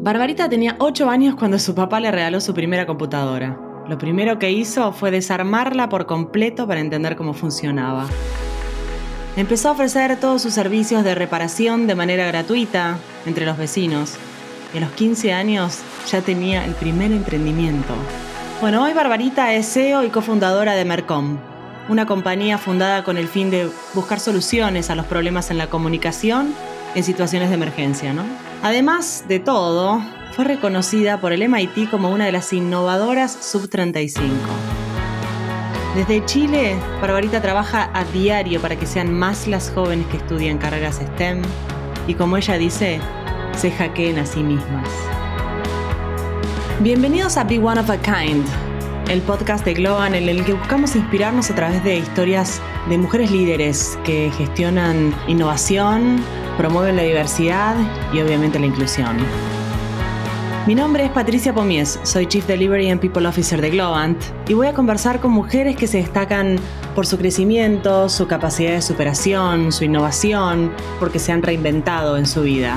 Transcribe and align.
Barbarita 0.00 0.48
tenía 0.48 0.76
8 0.78 1.10
años 1.10 1.34
cuando 1.34 1.58
su 1.58 1.74
papá 1.74 1.98
le 1.98 2.12
regaló 2.12 2.40
su 2.40 2.54
primera 2.54 2.86
computadora. 2.86 3.58
Lo 3.88 3.98
primero 3.98 4.38
que 4.38 4.52
hizo 4.52 4.92
fue 4.92 5.10
desarmarla 5.10 5.88
por 5.88 6.06
completo 6.06 6.68
para 6.68 6.78
entender 6.78 7.16
cómo 7.16 7.34
funcionaba. 7.34 8.06
Empezó 9.36 9.68
a 9.68 9.72
ofrecer 9.72 10.18
todos 10.20 10.40
sus 10.40 10.54
servicios 10.54 11.02
de 11.02 11.16
reparación 11.16 11.88
de 11.88 11.96
manera 11.96 12.28
gratuita 12.28 12.98
entre 13.26 13.44
los 13.44 13.58
vecinos. 13.58 14.14
Y 14.72 14.78
a 14.78 14.82
los 14.82 14.92
15 14.92 15.32
años 15.32 15.80
ya 16.08 16.22
tenía 16.22 16.64
el 16.64 16.74
primer 16.74 17.10
emprendimiento. 17.10 17.92
Bueno, 18.60 18.84
hoy 18.84 18.92
Barbarita 18.92 19.52
es 19.52 19.66
CEO 19.66 20.04
y 20.04 20.10
cofundadora 20.10 20.74
de 20.74 20.84
Mercom, 20.84 21.38
una 21.88 22.06
compañía 22.06 22.56
fundada 22.56 23.02
con 23.02 23.16
el 23.16 23.26
fin 23.26 23.50
de 23.50 23.68
buscar 23.94 24.20
soluciones 24.20 24.90
a 24.90 24.94
los 24.94 25.06
problemas 25.06 25.50
en 25.50 25.58
la 25.58 25.68
comunicación 25.68 26.54
en 26.94 27.02
situaciones 27.02 27.48
de 27.48 27.56
emergencia, 27.56 28.12
¿no? 28.12 28.22
Además 28.62 29.24
de 29.28 29.38
todo, 29.38 30.02
fue 30.32 30.44
reconocida 30.44 31.20
por 31.20 31.32
el 31.32 31.48
MIT 31.48 31.90
como 31.90 32.10
una 32.10 32.24
de 32.24 32.32
las 32.32 32.52
innovadoras 32.52 33.32
sub-35. 33.40 34.20
Desde 35.94 36.24
Chile, 36.24 36.76
Barbarita 37.00 37.40
trabaja 37.40 37.88
a 37.94 38.04
diario 38.06 38.60
para 38.60 38.74
que 38.76 38.86
sean 38.86 39.16
más 39.16 39.46
las 39.46 39.70
jóvenes 39.70 40.06
que 40.08 40.16
estudian 40.16 40.58
carreras 40.58 40.96
STEM 40.96 41.42
y 42.08 42.14
como 42.14 42.36
ella 42.36 42.58
dice, 42.58 43.00
se 43.56 43.70
hackeen 43.70 44.18
a 44.18 44.26
sí 44.26 44.42
mismas. 44.42 44.88
Bienvenidos 46.80 47.36
a 47.36 47.44
Be 47.44 47.60
One 47.60 47.80
of 47.80 47.90
a 47.90 47.98
Kind, 47.98 48.44
el 49.08 49.22
podcast 49.22 49.64
de 49.64 49.74
Globan 49.74 50.16
en 50.16 50.28
el 50.28 50.44
que 50.44 50.54
buscamos 50.54 50.96
inspirarnos 50.96 51.48
a 51.52 51.54
través 51.54 51.84
de 51.84 51.98
historias 51.98 52.60
de 52.88 52.98
mujeres 52.98 53.30
líderes 53.30 53.96
que 54.04 54.32
gestionan 54.36 55.14
innovación, 55.28 56.20
promueven 56.58 56.96
la 56.96 57.04
diversidad 57.04 57.76
y 58.12 58.20
obviamente 58.20 58.58
la 58.58 58.66
inclusión. 58.66 59.16
Mi 60.66 60.74
nombre 60.74 61.06
es 61.06 61.10
Patricia 61.10 61.54
Pomies, 61.54 61.98
soy 62.02 62.26
Chief 62.26 62.46
Delivery 62.46 62.90
and 62.90 63.00
People 63.00 63.26
Officer 63.26 63.58
de 63.62 63.70
Globant 63.70 64.20
y 64.48 64.52
voy 64.52 64.66
a 64.66 64.74
conversar 64.74 65.18
con 65.20 65.30
mujeres 65.30 65.76
que 65.76 65.86
se 65.86 65.96
destacan 65.96 66.56
por 66.94 67.06
su 67.06 67.16
crecimiento, 67.16 68.10
su 68.10 68.26
capacidad 68.26 68.72
de 68.72 68.82
superación, 68.82 69.72
su 69.72 69.84
innovación, 69.84 70.70
porque 70.98 71.20
se 71.20 71.32
han 71.32 71.42
reinventado 71.42 72.18
en 72.18 72.26
su 72.26 72.42
vida. 72.42 72.76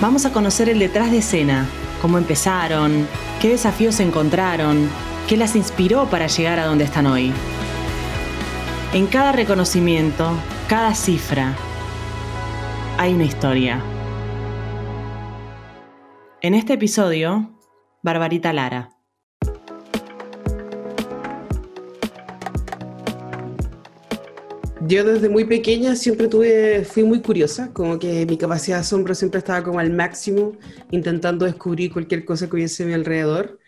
Vamos 0.00 0.26
a 0.26 0.32
conocer 0.32 0.68
el 0.68 0.78
detrás 0.78 1.10
de 1.10 1.18
escena, 1.18 1.66
cómo 2.00 2.18
empezaron, 2.18 3.08
qué 3.40 3.48
desafíos 3.48 3.98
encontraron, 3.98 4.88
qué 5.26 5.36
las 5.36 5.56
inspiró 5.56 6.06
para 6.06 6.28
llegar 6.28 6.60
a 6.60 6.66
donde 6.66 6.84
están 6.84 7.06
hoy. 7.06 7.32
En 8.92 9.06
cada 9.08 9.32
reconocimiento, 9.32 10.30
cada 10.68 10.94
cifra, 10.94 11.56
hay 12.98 13.14
una 13.14 13.24
historia. 13.24 13.82
En 16.40 16.54
este 16.54 16.74
episodio, 16.74 17.58
Barbarita 18.02 18.52
Lara. 18.52 18.90
Yo 24.86 25.02
desde 25.02 25.30
muy 25.30 25.44
pequeña 25.44 25.96
siempre 25.96 26.28
tuve, 26.28 26.84
fui 26.84 27.04
muy 27.04 27.22
curiosa, 27.22 27.72
como 27.72 27.98
que 27.98 28.26
mi 28.26 28.36
capacidad 28.36 28.76
de 28.76 28.80
asombro 28.82 29.14
siempre 29.14 29.38
estaba 29.38 29.64
como 29.64 29.78
al 29.78 29.90
máximo, 29.90 30.52
intentando 30.90 31.46
descubrir 31.46 31.90
cualquier 31.90 32.24
cosa 32.26 32.48
que 32.48 32.56
hubiese 32.56 32.82
a 32.82 32.86
mi 32.86 32.92
alrededor. 32.92 33.58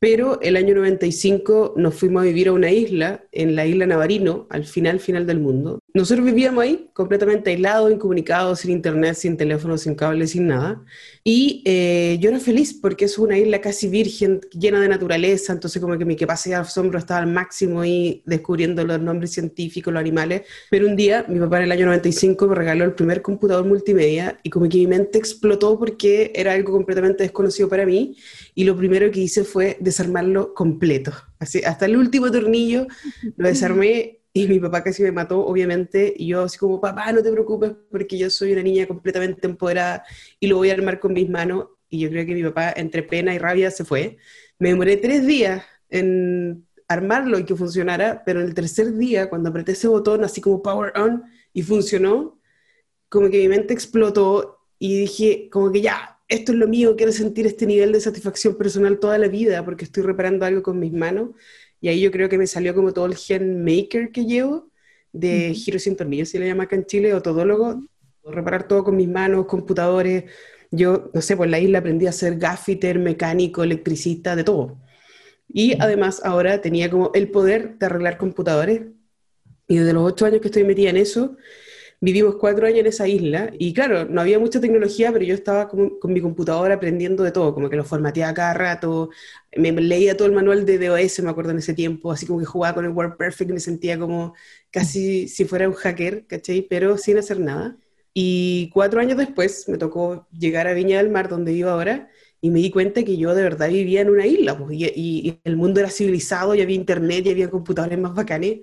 Pero 0.00 0.40
el 0.42 0.56
año 0.56 0.76
95 0.76 1.74
nos 1.76 1.94
fuimos 1.94 2.22
a 2.22 2.26
vivir 2.26 2.48
a 2.48 2.52
una 2.52 2.70
isla, 2.70 3.24
en 3.32 3.56
la 3.56 3.66
isla 3.66 3.84
Navarino, 3.84 4.46
al 4.48 4.64
final, 4.64 5.00
final 5.00 5.26
del 5.26 5.40
mundo. 5.40 5.80
Nosotros 5.92 6.24
vivíamos 6.24 6.62
ahí, 6.62 6.88
completamente 6.92 7.50
aislados, 7.50 7.90
incomunicados, 7.90 8.60
sin 8.60 8.70
internet, 8.70 9.14
sin 9.16 9.36
teléfono, 9.36 9.76
sin 9.76 9.96
cable, 9.96 10.28
sin 10.28 10.46
nada. 10.46 10.84
Y 11.24 11.62
eh, 11.64 12.16
yo 12.20 12.30
era 12.30 12.38
feliz 12.38 12.74
porque 12.74 13.06
es 13.06 13.18
una 13.18 13.36
isla 13.36 13.60
casi 13.60 13.88
virgen, 13.88 14.40
llena 14.52 14.80
de 14.80 14.88
naturaleza, 14.88 15.52
entonces 15.52 15.82
como 15.82 15.98
que 15.98 16.04
mi 16.04 16.14
capacidad 16.14 16.58
de 16.58 16.62
asombro 16.62 17.00
estaba 17.00 17.20
al 17.20 17.26
máximo 17.26 17.84
y 17.84 18.22
descubriendo 18.24 18.84
los 18.84 19.00
nombres 19.00 19.32
científicos, 19.32 19.92
los 19.92 20.00
animales. 20.00 20.42
Pero 20.70 20.86
un 20.86 20.94
día, 20.94 21.24
mi 21.28 21.40
papá 21.40 21.58
en 21.58 21.64
el 21.64 21.72
año 21.72 21.86
95 21.86 22.46
me 22.46 22.54
regaló 22.54 22.84
el 22.84 22.94
primer 22.94 23.20
computador 23.20 23.66
multimedia 23.66 24.38
y 24.44 24.50
como 24.50 24.68
que 24.68 24.78
mi 24.78 24.86
mente 24.86 25.18
explotó 25.18 25.76
porque 25.76 26.30
era 26.36 26.52
algo 26.52 26.70
completamente 26.70 27.24
desconocido 27.24 27.68
para 27.68 27.84
mí 27.84 28.16
y 28.58 28.64
lo 28.64 28.76
primero 28.76 29.08
que 29.12 29.20
hice 29.20 29.44
fue 29.44 29.76
desarmarlo 29.78 30.52
completo. 30.52 31.12
Así, 31.38 31.62
hasta 31.62 31.86
el 31.86 31.96
último 31.96 32.28
tornillo 32.28 32.88
lo 33.36 33.46
desarmé 33.46 34.18
y 34.32 34.48
mi 34.48 34.58
papá 34.58 34.82
casi 34.82 35.04
me 35.04 35.12
mató, 35.12 35.46
obviamente, 35.46 36.12
y 36.16 36.26
yo 36.26 36.42
así 36.42 36.58
como, 36.58 36.80
papá, 36.80 37.12
no 37.12 37.22
te 37.22 37.30
preocupes 37.30 37.70
porque 37.88 38.18
yo 38.18 38.28
soy 38.30 38.54
una 38.54 38.64
niña 38.64 38.88
completamente 38.88 39.46
empoderada 39.46 40.02
y 40.40 40.48
lo 40.48 40.56
voy 40.56 40.70
a 40.70 40.72
armar 40.72 40.98
con 40.98 41.12
mis 41.12 41.30
manos. 41.30 41.66
Y 41.88 42.00
yo 42.00 42.10
creo 42.10 42.26
que 42.26 42.34
mi 42.34 42.42
papá, 42.42 42.72
entre 42.76 43.04
pena 43.04 43.32
y 43.32 43.38
rabia, 43.38 43.70
se 43.70 43.84
fue. 43.84 44.16
Me 44.58 44.70
demoré 44.70 44.96
tres 44.96 45.24
días 45.24 45.62
en 45.88 46.66
armarlo 46.88 47.38
y 47.38 47.44
que 47.44 47.54
funcionara, 47.54 48.24
pero 48.26 48.40
el 48.40 48.54
tercer 48.54 48.92
día, 48.96 49.30
cuando 49.30 49.50
apreté 49.50 49.70
ese 49.70 49.86
botón, 49.86 50.24
así 50.24 50.40
como 50.40 50.64
power 50.64 50.92
on, 50.98 51.22
y 51.52 51.62
funcionó, 51.62 52.40
como 53.08 53.30
que 53.30 53.38
mi 53.38 53.46
mente 53.46 53.72
explotó 53.72 54.66
y 54.80 55.02
dije, 55.02 55.48
como 55.48 55.70
que 55.70 55.80
ya, 55.80 56.17
esto 56.28 56.52
es 56.52 56.58
lo 56.58 56.68
mío, 56.68 56.94
quiero 56.96 57.12
sentir 57.12 57.46
este 57.46 57.66
nivel 57.66 57.92
de 57.92 58.00
satisfacción 58.00 58.56
personal 58.56 58.98
toda 58.98 59.18
la 59.18 59.28
vida 59.28 59.64
porque 59.64 59.84
estoy 59.84 60.02
reparando 60.02 60.44
algo 60.44 60.62
con 60.62 60.78
mis 60.78 60.92
manos 60.92 61.30
y 61.80 61.88
ahí 61.88 62.00
yo 62.00 62.10
creo 62.10 62.28
que 62.28 62.38
me 62.38 62.46
salió 62.46 62.74
como 62.74 62.92
todo 62.92 63.06
el 63.06 63.16
gen 63.16 63.64
maker 63.64 64.10
que 64.10 64.24
llevo, 64.24 64.70
de 65.12 65.54
giro 65.54 65.78
sin 65.78 65.96
tornillos, 65.96 66.28
si 66.28 66.38
le 66.38 66.46
llama 66.46 66.64
acá 66.64 66.76
en 66.76 66.86
Chile, 66.86 67.14
o 67.14 67.22
todólogo, 67.22 67.82
reparar 68.24 68.66
todo 68.68 68.84
con 68.84 68.96
mis 68.96 69.08
manos, 69.08 69.46
computadores. 69.46 70.24
Yo, 70.70 71.10
no 71.14 71.22
sé, 71.22 71.36
por 71.36 71.48
la 71.48 71.58
isla 71.60 71.78
aprendí 71.78 72.06
a 72.06 72.12
ser 72.12 72.36
gaffiter, 72.36 72.98
mecánico, 72.98 73.62
electricista, 73.62 74.36
de 74.36 74.44
todo. 74.44 74.78
Y 75.48 75.80
además 75.80 76.20
ahora 76.24 76.60
tenía 76.60 76.90
como 76.90 77.10
el 77.14 77.30
poder 77.30 77.78
de 77.78 77.86
arreglar 77.86 78.18
computadores. 78.18 78.82
Y 79.66 79.78
desde 79.78 79.92
los 79.92 80.04
ocho 80.04 80.26
años 80.26 80.40
que 80.40 80.48
estoy 80.48 80.64
metida 80.64 80.90
en 80.90 80.98
eso, 80.98 81.36
vivimos 82.00 82.36
cuatro 82.36 82.66
años 82.66 82.80
en 82.80 82.86
esa 82.86 83.08
isla 83.08 83.50
y 83.58 83.72
claro, 83.72 84.04
no 84.04 84.20
había 84.20 84.38
mucha 84.38 84.60
tecnología, 84.60 85.12
pero 85.12 85.24
yo 85.24 85.34
estaba 85.34 85.68
con, 85.68 85.98
mi 86.04 86.20
computadora 86.20 86.74
aprendiendo 86.74 87.24
de 87.24 87.32
todo, 87.32 87.54
como 87.54 87.68
que 87.68 87.76
lo 87.76 87.84
formateaba 87.84 88.34
cada 88.34 88.54
rato, 88.54 89.10
me 89.56 89.72
leía 89.72 90.16
todo 90.16 90.28
el 90.28 90.34
manual 90.34 90.64
de 90.64 90.78
DOS, 90.78 91.20
me 91.20 91.30
acuerdo 91.30 91.50
en 91.52 91.58
ese 91.58 91.74
tiempo, 91.74 92.12
así 92.12 92.26
como 92.26 92.38
que 92.38 92.46
jugaba 92.46 92.74
con 92.74 92.84
el 92.84 92.92
WordPerfect, 92.92 93.50
me 93.50 93.60
sentía 93.60 93.98
como 93.98 94.34
casi 94.70 95.28
si 95.28 95.44
fuera 95.44 95.68
un 95.68 95.74
hacker, 95.74 96.26
¿cachai? 96.26 96.62
Pero 96.62 96.98
sin 96.98 97.18
hacer 97.18 97.40
nada. 97.40 97.76
Y 98.14 98.70
cuatro 98.72 99.00
años 99.00 99.16
después 99.18 99.68
me 99.68 99.78
tocó 99.78 100.26
llegar 100.32 100.66
a 100.66 100.72
Viña 100.74 100.98
del 100.98 101.10
Mar, 101.10 101.28
donde 101.28 101.52
vivo 101.52 101.70
ahora, 101.70 102.10
y 102.40 102.50
me 102.50 102.60
di 102.60 102.70
cuenta 102.70 103.02
que 103.04 103.16
yo 103.16 103.34
de 103.34 103.42
verdad 103.42 103.68
vivía 103.68 104.00
en 104.00 104.10
una 104.10 104.26
isla, 104.26 104.56
pues, 104.58 104.76
y, 104.76 104.86
y, 104.94 105.40
el 105.44 105.56
mundo 105.56 105.80
era 105.80 105.90
civilizado, 105.90 106.54
y 106.54 106.60
había 106.60 106.76
internet, 106.76 107.26
y 107.26 107.30
había 107.30 107.50
computadores 107.50 107.98
más 107.98 108.14
bacanes, 108.14 108.60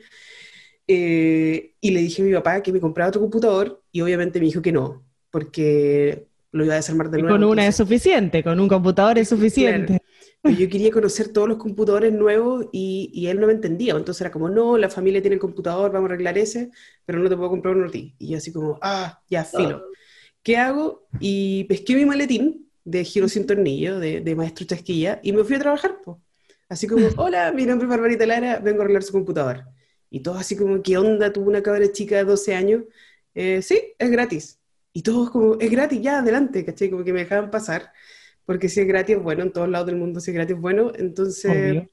eh, 0.87 1.73
y 1.81 1.91
le 1.91 2.01
dije 2.01 2.21
a 2.21 2.25
mi 2.25 2.33
papá 2.33 2.61
que 2.61 2.71
me 2.71 2.79
compraba 2.79 3.09
otro 3.09 3.21
computador 3.21 3.81
y 3.91 4.01
obviamente 4.01 4.39
me 4.39 4.45
dijo 4.45 4.61
que 4.61 4.71
no, 4.71 5.03
porque 5.31 6.27
lo 6.51 6.63
iba 6.63 6.73
a 6.73 6.77
desarmar 6.77 7.09
de 7.09 7.21
nuevo. 7.21 7.35
con 7.35 7.43
una 7.43 7.67
es 7.67 7.75
suficiente, 7.75 8.43
con 8.43 8.59
un 8.59 8.67
computador 8.67 9.17
es 9.17 9.27
suficiente. 9.27 9.99
yo 10.43 10.69
quería 10.69 10.91
conocer 10.91 11.33
todos 11.33 11.49
los 11.49 11.57
computadores 11.57 12.13
nuevos 12.13 12.67
y, 12.71 13.09
y, 13.13 13.27
él 13.27 13.39
no 13.39 13.47
me 13.47 13.53
entendía. 13.53 13.93
Entonces 13.95 14.21
era 14.21 14.31
como, 14.31 14.47
no, 14.47 14.77
la 14.77 14.89
familia 14.89 15.21
tiene 15.21 15.35
el 15.35 15.41
computador, 15.41 15.91
vamos 15.91 16.09
a 16.09 16.13
arreglar 16.13 16.37
ese, 16.37 16.69
pero 17.05 17.19
no 17.19 17.27
te 17.27 17.35
puedo 17.35 17.49
comprar 17.49 17.75
uno 17.75 17.87
a 17.87 17.91
ti. 17.91 18.15
Y 18.19 18.29
yo 18.29 18.37
así 18.37 18.53
como, 18.53 18.79
ah, 18.81 19.21
ya, 19.29 19.43
filo. 19.43 19.83
¿Qué 20.43 20.57
hago? 20.57 21.07
Y 21.19 21.63
pesqué 21.63 21.95
mi 21.95 22.05
maletín 22.05 22.69
de 22.85 23.03
giro 23.03 23.27
sin 23.27 23.47
tornillo, 23.47 23.99
de, 23.99 24.21
de 24.21 24.35
maestro 24.35 24.65
chasquilla, 24.67 25.19
y 25.23 25.33
me 25.33 25.43
fui 25.43 25.55
a 25.55 25.59
trabajar. 25.59 25.97
pues 26.05 26.17
Así 26.69 26.87
como, 26.87 27.07
hola, 27.17 27.51
mi 27.51 27.65
nombre 27.65 27.85
es 27.85 27.89
Barbarita 27.89 28.25
Lara, 28.25 28.59
vengo 28.59 28.81
a 28.81 28.83
arreglar 28.83 29.03
su 29.03 29.11
computador. 29.11 29.65
Y 30.09 30.21
todo 30.21 30.35
así 30.35 30.55
como, 30.55 30.81
¿qué 30.81 30.97
onda? 30.97 31.33
Tuvo 31.33 31.49
una 31.49 31.63
cabra 31.63 31.91
chica 31.91 32.17
de 32.17 32.23
12 32.23 32.55
años. 32.55 32.83
Eh, 33.33 33.61
sí, 33.61 33.93
es 33.97 34.11
gratis. 34.11 34.59
Y 34.93 35.01
todos 35.01 35.29
como, 35.29 35.57
es 35.59 35.69
gratis, 35.69 36.01
ya, 36.01 36.19
adelante, 36.19 36.63
¿cachai? 36.63 36.89
Como 36.89 37.03
que 37.03 37.13
me 37.13 37.19
dejaban 37.19 37.51
pasar, 37.51 37.91
porque 38.45 38.69
si 38.69 38.79
es 38.79 38.87
gratis, 38.87 39.17
bueno, 39.17 39.43
en 39.43 39.51
todos 39.51 39.67
lados 39.67 39.87
del 39.87 39.97
mundo 39.97 40.19
si 40.19 40.31
es 40.31 40.35
gratis, 40.35 40.57
bueno. 40.57 40.91
Entonces, 40.95 41.83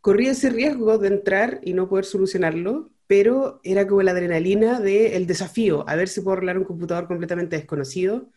corrí 0.00 0.28
ese 0.28 0.50
riesgo 0.50 0.98
de 0.98 1.08
entrar 1.08 1.60
y 1.64 1.72
no 1.72 1.88
poder 1.88 2.04
solucionarlo, 2.04 2.90
pero 3.06 3.60
era 3.64 3.86
como 3.86 4.02
la 4.02 4.12
adrenalina 4.12 4.80
del 4.80 5.26
desafío, 5.26 5.84
a 5.88 5.96
ver 5.96 6.08
si 6.08 6.20
puedo 6.20 6.36
arreglar 6.36 6.58
un 6.58 6.64
computador 6.64 7.06
completamente 7.06 7.56
desconocido 7.56 8.30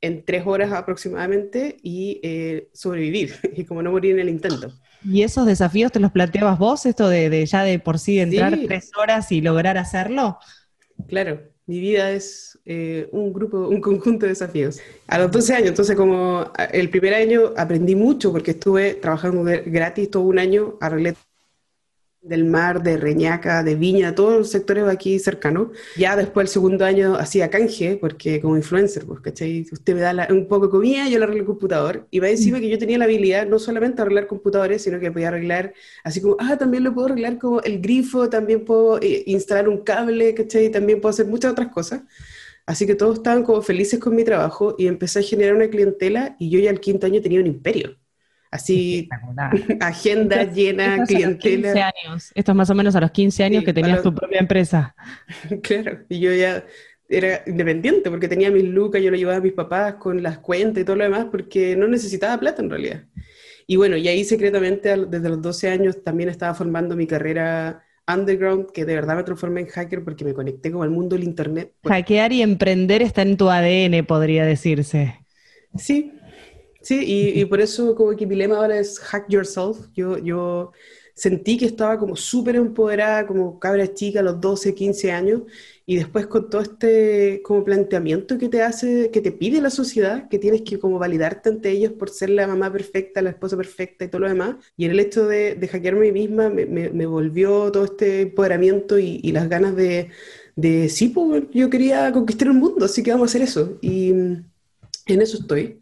en 0.00 0.24
tres 0.24 0.46
horas 0.46 0.72
aproximadamente 0.72 1.76
y 1.82 2.20
eh, 2.22 2.68
sobrevivir, 2.72 3.34
y 3.56 3.64
como 3.64 3.82
no 3.82 3.90
morir 3.90 4.12
en 4.12 4.20
el 4.20 4.28
intento. 4.28 4.72
¿Y 5.04 5.22
esos 5.22 5.46
desafíos 5.46 5.92
te 5.92 6.00
los 6.00 6.12
planteabas 6.12 6.58
vos, 6.58 6.86
esto 6.86 7.08
de, 7.08 7.44
ya 7.46 7.62
de 7.62 7.78
por 7.78 7.98
sí 7.98 8.18
entrar 8.18 8.58
tres 8.66 8.90
horas 8.96 9.30
y 9.32 9.40
lograr 9.40 9.78
hacerlo? 9.78 10.38
Claro, 11.08 11.40
mi 11.66 11.80
vida 11.80 12.10
es 12.10 12.58
eh, 12.64 13.08
un 13.12 13.32
grupo, 13.32 13.68
un 13.68 13.80
conjunto 13.80 14.26
de 14.26 14.30
desafíos. 14.30 14.78
A 15.06 15.18
los 15.18 15.30
12 15.30 15.54
años, 15.54 15.68
entonces 15.70 15.96
como 15.96 16.50
el 16.72 16.90
primer 16.90 17.14
año 17.14 17.52
aprendí 17.56 17.94
mucho 17.94 18.32
porque 18.32 18.52
estuve 18.52 18.94
trabajando 18.94 19.44
gratis 19.44 20.10
todo 20.10 20.22
un 20.22 20.38
año, 20.38 20.76
arreglé 20.80 21.14
del 22.28 22.44
mar, 22.44 22.82
de 22.82 22.96
Reñaca, 22.96 23.62
de 23.62 23.74
Viña, 23.74 24.14
todos 24.14 24.38
los 24.38 24.50
sectores 24.50 24.84
aquí 24.84 25.18
cercanos. 25.18 25.68
Ya 25.96 26.16
después 26.16 26.46
el 26.46 26.52
segundo 26.52 26.84
año 26.84 27.14
hacía 27.16 27.50
canje, 27.50 27.96
porque 27.96 28.40
como 28.40 28.56
influencer, 28.56 29.04
pues, 29.06 29.20
¿cachai? 29.20 29.66
Usted 29.70 29.94
me 29.94 30.00
da 30.00 30.28
un 30.30 30.46
poco 30.48 30.66
de 30.66 30.70
comida, 30.70 31.08
yo 31.08 31.18
le 31.18 31.24
arreglo 31.24 31.42
el 31.42 31.46
computador. 31.46 32.06
Y 32.10 32.18
va 32.20 32.28
encima 32.28 32.60
que 32.60 32.68
yo 32.68 32.78
tenía 32.78 32.98
la 32.98 33.04
habilidad 33.04 33.46
no 33.46 33.58
solamente 33.58 33.96
de 33.96 34.02
arreglar 34.02 34.26
computadores, 34.26 34.82
sino 34.82 34.98
que 35.00 35.10
podía 35.10 35.28
arreglar, 35.28 35.74
así 36.04 36.20
como, 36.20 36.36
ah, 36.38 36.56
también 36.56 36.84
lo 36.84 36.94
puedo 36.94 37.06
arreglar 37.06 37.38
como 37.38 37.60
el 37.62 37.80
grifo, 37.80 38.28
también 38.28 38.64
puedo 38.64 39.00
eh, 39.00 39.22
instalar 39.26 39.68
un 39.68 39.78
cable, 39.78 40.34
¿cachai? 40.34 40.70
También 40.70 41.00
puedo 41.00 41.10
hacer 41.10 41.26
muchas 41.26 41.52
otras 41.52 41.68
cosas. 41.68 42.02
Así 42.66 42.86
que 42.86 42.96
todos 42.96 43.18
estaban 43.18 43.44
como 43.44 43.62
felices 43.62 44.00
con 44.00 44.16
mi 44.16 44.24
trabajo 44.24 44.74
y 44.76 44.88
empecé 44.88 45.20
a 45.20 45.22
generar 45.22 45.54
una 45.54 45.68
clientela 45.68 46.36
y 46.38 46.50
yo 46.50 46.58
ya 46.58 46.70
al 46.70 46.80
quinto 46.80 47.06
año 47.06 47.20
tenía 47.22 47.40
un 47.40 47.46
imperio. 47.46 47.96
Así, 48.50 49.08
agenda 49.80 50.44
llena, 50.44 51.04
clientela. 51.04 51.72
15 51.72 51.82
años. 51.82 52.32
Esto 52.34 52.52
es 52.52 52.56
más 52.56 52.70
o 52.70 52.74
menos 52.74 52.94
a 52.94 53.00
los 53.00 53.10
15 53.10 53.44
años 53.44 53.64
que 53.64 53.72
tenías 53.72 54.02
tu 54.02 54.14
propia 54.14 54.40
empresa. 54.40 54.94
Claro, 55.62 55.98
y 56.08 56.20
yo 56.20 56.32
ya 56.32 56.64
era 57.08 57.42
independiente 57.46 58.10
porque 58.10 58.28
tenía 58.28 58.50
mis 58.50 58.64
lucas, 58.64 59.02
yo 59.02 59.10
lo 59.10 59.16
llevaba 59.16 59.38
a 59.38 59.40
mis 59.40 59.52
papás 59.52 59.94
con 59.94 60.22
las 60.22 60.38
cuentas 60.38 60.82
y 60.82 60.84
todo 60.84 60.96
lo 60.96 61.04
demás 61.04 61.26
porque 61.30 61.76
no 61.76 61.88
necesitaba 61.88 62.38
plata 62.38 62.62
en 62.62 62.70
realidad. 62.70 63.04
Y 63.66 63.76
bueno, 63.76 63.96
y 63.96 64.06
ahí 64.08 64.24
secretamente 64.24 64.96
desde 65.06 65.28
los 65.28 65.42
12 65.42 65.68
años 65.68 66.04
también 66.04 66.28
estaba 66.28 66.54
formando 66.54 66.94
mi 66.96 67.06
carrera 67.06 67.82
underground, 68.08 68.70
que 68.70 68.84
de 68.84 68.94
verdad 68.94 69.16
me 69.16 69.24
transformé 69.24 69.62
en 69.62 69.66
hacker 69.66 70.04
porque 70.04 70.24
me 70.24 70.34
conecté 70.34 70.70
con 70.70 70.84
el 70.84 70.90
mundo 70.90 71.16
del 71.16 71.24
Internet. 71.24 71.72
Hackear 71.84 72.32
y 72.32 72.42
emprender 72.42 73.02
está 73.02 73.22
en 73.22 73.36
tu 73.36 73.50
ADN, 73.50 74.06
podría 74.06 74.44
decirse. 74.44 75.26
Sí, 75.76 76.12
Sí, 76.86 77.00
y, 77.04 77.44
por 77.46 77.60
eso 77.60 77.96
como 77.96 78.14
que 78.14 78.26
mi 78.26 78.36
lema 78.36 78.58
ahora 78.58 78.78
es 78.78 79.00
hack 79.00 79.28
yourself. 79.28 79.88
Yo, 79.92 80.18
yo 80.18 80.70
sentí 81.14 81.58
que 81.58 81.64
estaba 81.66 81.98
como 81.98 82.14
súper 82.14 82.54
empoderada, 82.54 83.26
como 83.26 83.58
cabra 83.58 83.92
chica 83.92 84.20
a 84.20 84.22
los 84.22 84.40
12, 84.40 84.72
15 84.72 85.10
años, 85.10 85.42
y 85.84 85.96
después 85.96 86.28
con 86.28 86.48
todo 86.48 86.62
este 86.62 87.42
como 87.42 87.64
planteamiento 87.64 88.38
que 88.38 88.48
te 88.48 88.62
hace, 88.62 89.10
que 89.10 89.20
te 89.20 89.32
pide 89.32 89.60
la 89.60 89.70
sociedad, 89.70 90.28
que 90.28 90.38
tienes 90.38 90.62
que 90.62 90.78
como 90.78 91.00
validarte 91.00 91.48
ante 91.48 91.70
ellos 91.70 91.90
por 91.92 92.08
ser 92.08 92.30
la 92.30 92.46
mamá 92.46 92.72
perfecta, 92.72 93.20
la 93.20 93.30
esposa 93.30 93.56
perfecta 93.56 94.04
y 94.04 94.08
todo 94.08 94.20
lo 94.20 94.28
demás, 94.28 94.54
y 94.76 94.84
en 94.84 94.92
el 94.92 95.00
hecho 95.00 95.26
de, 95.26 95.56
de 95.56 95.66
hackearme 95.68 96.08
a 96.10 96.12
mí 96.12 96.28
misma 96.28 96.50
me, 96.50 96.66
me, 96.66 97.06
volvió 97.06 97.72
todo 97.72 97.84
este 97.84 98.20
empoderamiento 98.22 98.96
y, 99.00 99.18
y 99.24 99.32
las 99.32 99.48
ganas 99.48 99.74
de, 99.74 100.10
de, 100.54 100.88
sí, 100.88 101.08
pues 101.08 101.44
yo 101.52 101.68
quería 101.68 102.12
conquistar 102.12 102.46
el 102.46 102.54
mundo, 102.54 102.84
así 102.84 103.02
que 103.02 103.10
vamos 103.10 103.30
a 103.30 103.30
hacer 103.32 103.42
eso, 103.42 103.76
y 103.80 104.10
en 104.10 104.52
eso 105.06 105.38
estoy. 105.38 105.80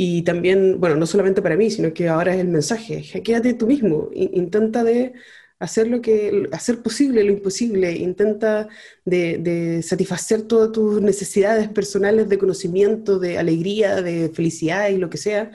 Y 0.00 0.22
también, 0.22 0.78
bueno, 0.78 0.94
no 0.94 1.06
solamente 1.06 1.42
para 1.42 1.56
mí, 1.56 1.72
sino 1.72 1.92
que 1.92 2.06
ahora 2.06 2.32
es 2.32 2.38
el 2.40 2.46
mensaje, 2.46 3.02
quédate 3.20 3.54
tú 3.54 3.66
mismo, 3.66 4.10
intenta 4.14 4.84
de 4.84 5.12
hacer 5.58 5.88
lo 5.88 6.00
que, 6.00 6.48
hacer 6.52 6.82
posible 6.82 7.24
lo 7.24 7.32
imposible, 7.32 7.90
intenta 7.96 8.68
de, 9.04 9.82
satisfacer 9.82 10.42
todas 10.42 10.70
tus 10.70 11.02
necesidades 11.02 11.68
personales 11.68 12.28
de 12.28 12.38
conocimiento, 12.38 13.18
de 13.18 13.38
alegría, 13.38 14.00
de 14.00 14.28
felicidad 14.28 14.88
y 14.88 14.98
lo 14.98 15.10
que 15.10 15.18
sea, 15.18 15.50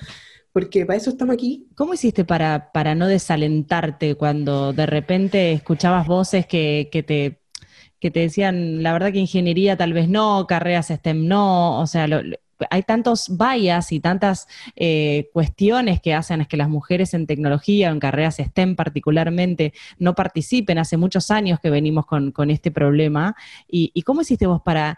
porque 0.52 0.86
para 0.86 0.98
eso 0.98 1.12
estamos 1.12 1.36
aquí. 1.36 1.70
¿Cómo 1.76 1.94
hiciste 1.94 2.26
para, 2.26 2.70
para 2.74 2.96
no 2.96 3.08
desalentarte 3.08 4.16
cuando 4.16 4.74
de 4.74 4.88
repente 4.88 5.54
escuchabas 5.54 6.06
voces 6.06 6.46
que, 6.48 6.90
que 6.92 7.02
te 7.02 7.40
que 8.02 8.12
te 8.12 8.20
decían, 8.20 8.84
la 8.84 8.92
verdad 8.92 9.14
que 9.14 9.20
ingeniería 9.20 9.78
tal 9.78 9.94
vez 9.94 10.10
no, 10.10 10.46
carreras 10.46 10.88
STEM 10.90 11.26
no, 11.26 11.80
o 11.80 11.88
sea, 11.88 12.06
lo, 12.06 12.20
hay 12.70 12.84
tantos 12.84 13.30
vallas 13.38 13.92
y 13.92 14.00
tantas 14.00 14.48
eh, 14.76 15.30
cuestiones 15.34 16.02
que 16.02 16.14
hacen 16.14 16.46
que 16.46 16.58
las 16.58 16.70
mujeres 16.70 17.14
en 17.14 17.28
tecnología 17.28 17.90
o 17.90 17.94
en 17.94 18.00
carreras 18.00 18.38
STEM 18.38 18.76
particularmente 18.76 19.74
no 20.00 20.16
participen. 20.16 20.78
Hace 20.78 20.98
muchos 20.98 21.32
años 21.32 21.60
que 21.60 21.70
venimos 21.70 22.06
con, 22.06 22.34
este 22.50 22.72
problema. 22.72 23.36
¿Y, 23.68 24.02
cómo 24.04 24.22
hiciste 24.22 24.48
vos 24.48 24.62
para 24.62 24.98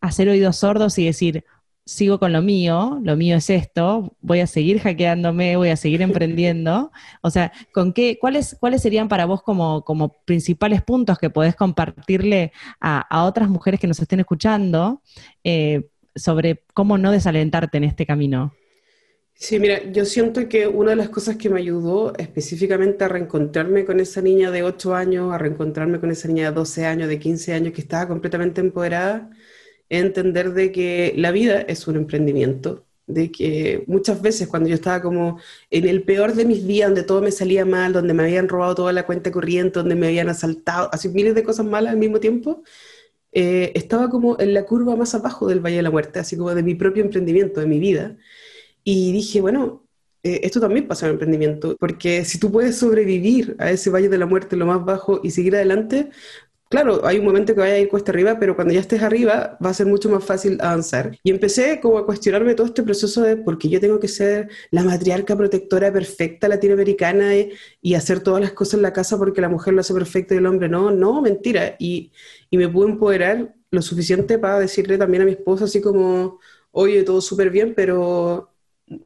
hacer 0.00 0.28
oídos 0.28 0.56
sordos 0.56 0.98
y 0.98 1.06
decir, 1.06 1.44
sigo 1.86 2.18
con 2.18 2.32
lo 2.32 2.42
mío, 2.42 2.98
lo 3.02 3.16
mío 3.16 3.36
es 3.36 3.50
esto, 3.50 4.16
voy 4.20 4.40
a 4.40 4.46
seguir 4.46 4.80
hackeándome, 4.80 5.56
voy 5.56 5.68
a 5.68 5.76
seguir 5.76 6.02
emprendiendo. 6.02 6.92
O 7.22 7.30
sea, 7.30 7.52
¿con 7.72 7.92
qué, 7.92 8.18
cuáles, 8.18 8.56
cuáles 8.58 8.82
serían 8.82 9.08
para 9.08 9.26
vos 9.26 9.42
como, 9.42 9.82
como 9.82 10.10
principales 10.24 10.82
puntos 10.82 11.18
que 11.18 11.30
podés 11.30 11.56
compartirle 11.56 12.52
a, 12.80 13.24
otras 13.24 13.48
mujeres 13.48 13.80
que 13.80 13.86
nos 13.86 14.00
estén 14.00 14.20
escuchando 14.20 15.02
eh, 15.42 15.88
sobre 16.14 16.62
cómo 16.74 16.98
no 16.98 17.12
desalentarte 17.12 17.78
en 17.78 17.84
este 17.84 18.06
camino. 18.06 18.54
Sí, 19.36 19.58
mira, 19.58 19.82
yo 19.90 20.04
siento 20.04 20.48
que 20.48 20.68
una 20.68 20.90
de 20.90 20.96
las 20.96 21.08
cosas 21.08 21.36
que 21.36 21.50
me 21.50 21.58
ayudó 21.58 22.14
específicamente 22.16 23.04
a 23.04 23.08
reencontrarme 23.08 23.84
con 23.84 23.98
esa 23.98 24.22
niña 24.22 24.50
de 24.50 24.62
8 24.62 24.94
años, 24.94 25.32
a 25.32 25.38
reencontrarme 25.38 25.98
con 25.98 26.10
esa 26.10 26.28
niña 26.28 26.50
de 26.50 26.54
12 26.54 26.86
años, 26.86 27.08
de 27.08 27.18
15 27.18 27.52
años, 27.52 27.72
que 27.72 27.80
estaba 27.80 28.06
completamente 28.08 28.60
empoderada, 28.60 29.30
es 29.88 30.02
entender 30.02 30.52
de 30.52 30.72
que 30.72 31.14
la 31.16 31.32
vida 31.32 31.60
es 31.62 31.86
un 31.88 31.96
emprendimiento, 31.96 32.86
de 33.06 33.30
que 33.32 33.84
muchas 33.86 34.22
veces 34.22 34.48
cuando 34.48 34.68
yo 34.68 34.76
estaba 34.76 35.02
como 35.02 35.38
en 35.70 35.88
el 35.88 36.04
peor 36.04 36.34
de 36.34 36.44
mis 36.44 36.66
días, 36.66 36.88
donde 36.88 37.02
todo 37.02 37.20
me 37.20 37.32
salía 37.32 37.64
mal, 37.64 37.92
donde 37.92 38.14
me 38.14 38.22
habían 38.22 38.48
robado 38.48 38.76
toda 38.76 38.92
la 38.92 39.04
cuenta 39.04 39.30
corriente, 39.32 39.80
donde 39.80 39.96
me 39.96 40.06
habían 40.06 40.28
asaltado, 40.28 40.88
así 40.92 41.08
miles 41.08 41.34
de 41.34 41.42
cosas 41.42 41.66
malas 41.66 41.92
al 41.92 41.98
mismo 41.98 42.20
tiempo, 42.20 42.62
eh, 43.34 43.72
estaba 43.74 44.08
como 44.08 44.38
en 44.38 44.54
la 44.54 44.64
curva 44.64 44.96
más 44.96 45.14
abajo 45.14 45.48
del 45.48 45.60
Valle 45.60 45.76
de 45.76 45.82
la 45.82 45.90
Muerte, 45.90 46.20
así 46.20 46.36
como 46.36 46.54
de 46.54 46.62
mi 46.62 46.74
propio 46.74 47.02
emprendimiento, 47.02 47.60
de 47.60 47.66
mi 47.66 47.80
vida. 47.80 48.16
Y 48.84 49.12
dije, 49.12 49.40
bueno, 49.40 49.86
eh, 50.22 50.40
esto 50.44 50.60
también 50.60 50.86
pasa 50.88 51.06
en 51.06 51.10
el 51.10 51.14
emprendimiento, 51.14 51.76
porque 51.78 52.24
si 52.24 52.38
tú 52.38 52.52
puedes 52.52 52.78
sobrevivir 52.78 53.56
a 53.58 53.70
ese 53.70 53.90
Valle 53.90 54.08
de 54.08 54.18
la 54.18 54.26
Muerte, 54.26 54.56
lo 54.56 54.66
más 54.66 54.84
bajo, 54.84 55.20
y 55.22 55.30
seguir 55.32 55.56
adelante, 55.56 56.10
claro, 56.68 57.06
hay 57.06 57.18
un 57.18 57.24
momento 57.24 57.54
que 57.54 57.60
vaya 57.60 57.74
a 57.74 57.78
ir 57.78 57.88
cuesta 57.88 58.12
arriba, 58.12 58.38
pero 58.38 58.54
cuando 58.56 58.74
ya 58.74 58.80
estés 58.80 59.02
arriba 59.02 59.58
va 59.64 59.70
a 59.70 59.74
ser 59.74 59.86
mucho 59.86 60.08
más 60.08 60.24
fácil 60.24 60.58
avanzar. 60.60 61.18
Y 61.22 61.30
empecé 61.30 61.80
como 61.80 61.98
a 61.98 62.06
cuestionarme 62.06 62.54
todo 62.54 62.66
este 62.66 62.82
proceso 62.82 63.22
de 63.22 63.36
por 63.36 63.58
qué 63.58 63.68
yo 63.68 63.80
tengo 63.80 64.00
que 64.00 64.08
ser 64.08 64.48
la 64.70 64.82
matriarca 64.82 65.36
protectora 65.36 65.92
perfecta 65.92 66.48
latinoamericana 66.48 67.32
y, 67.36 67.94
hacer 67.94 68.20
todas 68.20 68.40
las 68.40 68.52
cosas 68.52 68.74
en 68.74 68.82
la 68.82 68.92
casa 68.92 69.16
porque 69.16 69.40
la 69.40 69.48
mujer 69.48 69.72
lo 69.74 69.80
hace 69.80 69.94
perfecto 69.94 70.34
y 70.34 70.38
el 70.38 70.46
hombre 70.46 70.68
no, 70.68 70.90
no, 70.90 71.22
mentira. 71.22 71.76
Y, 71.78 72.12
y 72.50 72.56
me 72.56 72.68
pude 72.68 72.90
empoderar 72.90 73.54
lo 73.70 73.82
suficiente 73.82 74.38
para 74.38 74.58
decirle 74.58 74.98
también 74.98 75.22
a 75.22 75.26
mi 75.26 75.32
esposa 75.32 75.64
así 75.66 75.80
como, 75.80 76.40
oye, 76.72 77.02
todo 77.04 77.20
súper 77.20 77.50
bien, 77.50 77.74
pero 77.74 78.50